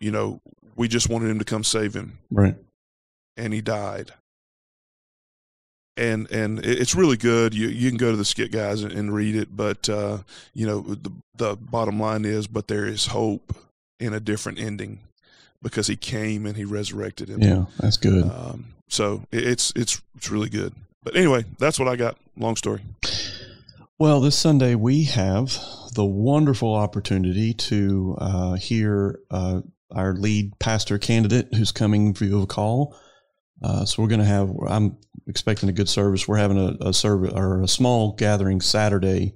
[0.00, 0.40] You know,
[0.76, 2.56] we just wanted him to come save him Right.
[3.36, 4.12] and he died.
[5.96, 7.52] And and it's really good.
[7.52, 10.18] You you can go to the skit guys and, and read it, but uh,
[10.54, 13.54] you know the the bottom line is, but there is hope
[13.98, 15.00] in a different ending
[15.60, 17.42] because he came and he resurrected him.
[17.42, 18.22] Yeah, that's good.
[18.24, 20.72] Um, so it, it's it's it's really good.
[21.02, 22.18] But anyway, that's what I got.
[22.36, 22.82] Long story.
[23.98, 25.58] Well, this Sunday we have
[25.94, 32.46] the wonderful opportunity to uh, hear uh, our lead pastor candidate who's coming via a
[32.46, 32.96] call.
[33.62, 34.50] Uh, so we're going to have.
[34.68, 34.96] I'm
[35.26, 36.26] expecting a good service.
[36.26, 39.34] We're having a, a service or a small gathering Saturday,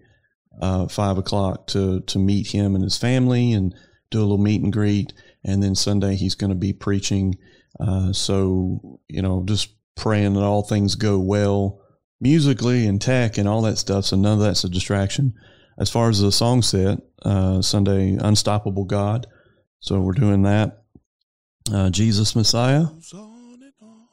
[0.63, 3.75] uh, five o'clock to to meet him and his family and
[4.11, 5.13] do a little meet and greet.
[5.45, 7.37] And then Sunday he's going to be preaching.
[7.79, 11.81] Uh, so you know, just praying that all things go well
[12.21, 14.07] musically and tech and all that stuff.
[14.07, 15.35] So none of that's a distraction.
[15.79, 19.27] As far as the song set, uh, Sunday, Unstoppable God.
[19.81, 20.85] So we're doing that.
[21.73, 22.87] Uh, Jesus Messiah.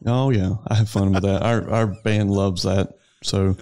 [0.05, 1.43] Oh yeah, I have fun with that.
[1.43, 2.89] Our our band loves that.
[3.23, 3.55] So,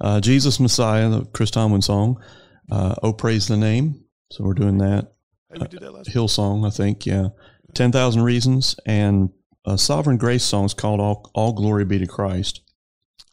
[0.00, 2.22] uh, Jesus Messiah, the Chris Tomlin song.
[2.70, 4.04] Uh, oh, praise the name.
[4.30, 5.12] So we're doing that.
[5.52, 6.08] Hey, we did that last.
[6.08, 7.04] Hillsong, I think.
[7.04, 7.28] Yeah,
[7.74, 9.28] ten thousand reasons and
[9.64, 12.60] a Sovereign Grace song is called "All All Glory Be to Christ."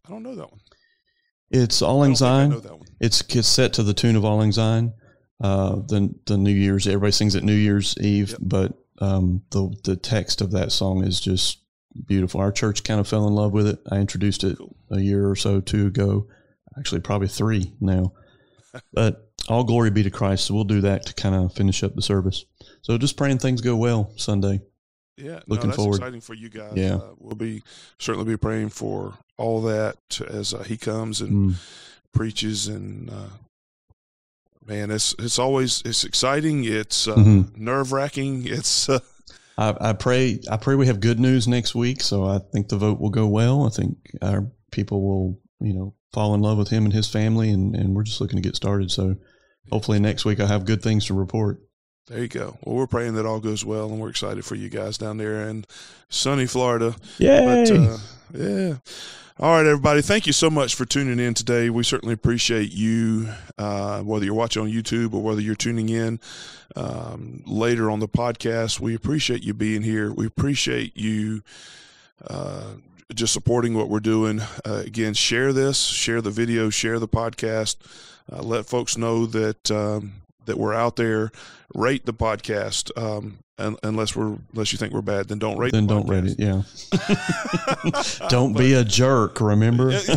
[0.05, 0.59] I don't know that one.
[1.49, 2.49] It's Auld I Lang don't think I Syne.
[2.49, 2.87] know that one.
[2.99, 4.93] It's, set to the tune of Auld Syne.
[5.43, 8.39] Uh, the the New Year's everybody sings at New Year's Eve, Yep.
[8.41, 11.59] but um, the the text of that song is just
[12.07, 12.39] beautiful.
[12.39, 13.79] Our church kind of fell in love with it.
[13.91, 14.75] I introduced it Cool.
[14.91, 16.27] a year or so two ago,
[16.77, 18.13] actually probably three now.
[18.93, 20.45] but all glory be to Christ.
[20.45, 22.45] So we'll do that to kind of finish up the service.
[22.83, 24.61] So just praying things go well Sunday.
[25.17, 25.95] Yeah, Looking no, forward.
[25.97, 26.73] exciting for you guys.
[26.75, 26.95] Yeah.
[26.95, 27.63] uh, we'll be
[27.99, 29.97] certainly be praying for all that
[30.27, 31.55] as uh, he comes and Mm.
[32.13, 33.29] preaches and uh,
[34.65, 36.63] man, it's it's always it's exciting.
[36.63, 37.57] It's uh, Mhm.
[37.57, 38.45] nerve wracking.
[38.47, 38.99] It's uh,
[39.57, 42.01] I, I pray I pray we have good news next week.
[42.01, 43.65] So I think the vote will go well.
[43.65, 47.49] I think our people will you know fall in love with him and his family,
[47.51, 48.91] and, and we're just looking to get started.
[48.91, 49.15] So
[49.71, 51.61] hopefully next week I'll have good things to report.
[52.11, 52.57] There you go.
[52.63, 55.47] Well, we're praying that all goes well, and we're excited for you guys down there
[55.47, 55.63] in
[56.09, 56.93] sunny Florida.
[57.19, 57.45] Yay!
[57.45, 57.97] But uh,
[58.33, 58.75] yeah.
[59.39, 60.01] All right, everybody.
[60.01, 61.69] Thank you so much for tuning in today.
[61.69, 66.19] We certainly appreciate you, uh, whether you're watching on YouTube or whether you're tuning in
[66.75, 68.81] um, later on the podcast.
[68.81, 70.11] We appreciate you being here.
[70.11, 71.43] We appreciate you
[72.27, 72.73] uh,
[73.13, 74.41] just supporting what we're doing.
[74.65, 77.77] Uh, again, share this, share the video, share the podcast.
[78.31, 81.31] Uh, let folks know that um, that we're out there.
[81.73, 82.91] Rate the podcast.
[83.01, 85.71] Um, un- unless we're unless you think we're bad, then don't rate.
[85.71, 86.39] then the don't rate it.
[86.39, 86.63] Yeah.
[88.29, 89.39] don't be a jerk.
[89.39, 89.97] Remember?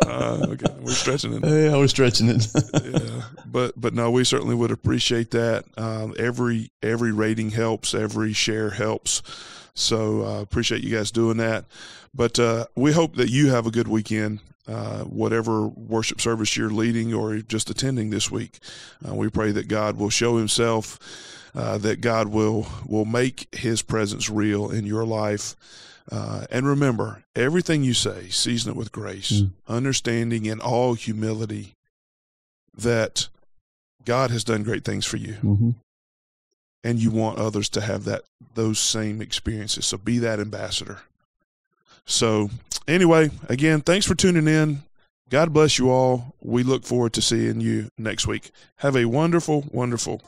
[0.00, 1.44] Uh, okay, we're stretching it.
[1.44, 2.46] Yeah, we're stretching it.
[2.82, 5.64] yeah, but but no, we certainly would appreciate that.
[5.76, 9.22] Um, every every rating helps, every share helps.
[9.74, 11.66] So uh, appreciate you guys doing that.
[12.14, 14.40] But uh, we hope that you have a good weekend.
[14.68, 18.58] Uh, whatever worship service you're leading or just attending this week,
[19.08, 20.98] uh, we pray that God will show Himself,
[21.54, 25.56] uh, that God will will make His presence real in your life.
[26.12, 29.50] Uh, and remember, everything you say, season it with grace, Mm.
[29.68, 31.74] understanding in all humility
[32.76, 33.28] that
[34.04, 35.70] God has done great things for you, hmm
[36.84, 38.22] and you want others to have that
[38.54, 39.86] those same experiences.
[39.86, 41.00] So be that ambassador.
[42.08, 42.50] So
[42.88, 44.82] anyway, again, thanks for tuning in.
[45.30, 46.34] God bless you all.
[46.40, 48.50] We look forward to seeing you next week.
[48.76, 50.22] Have a wonderful, wonderful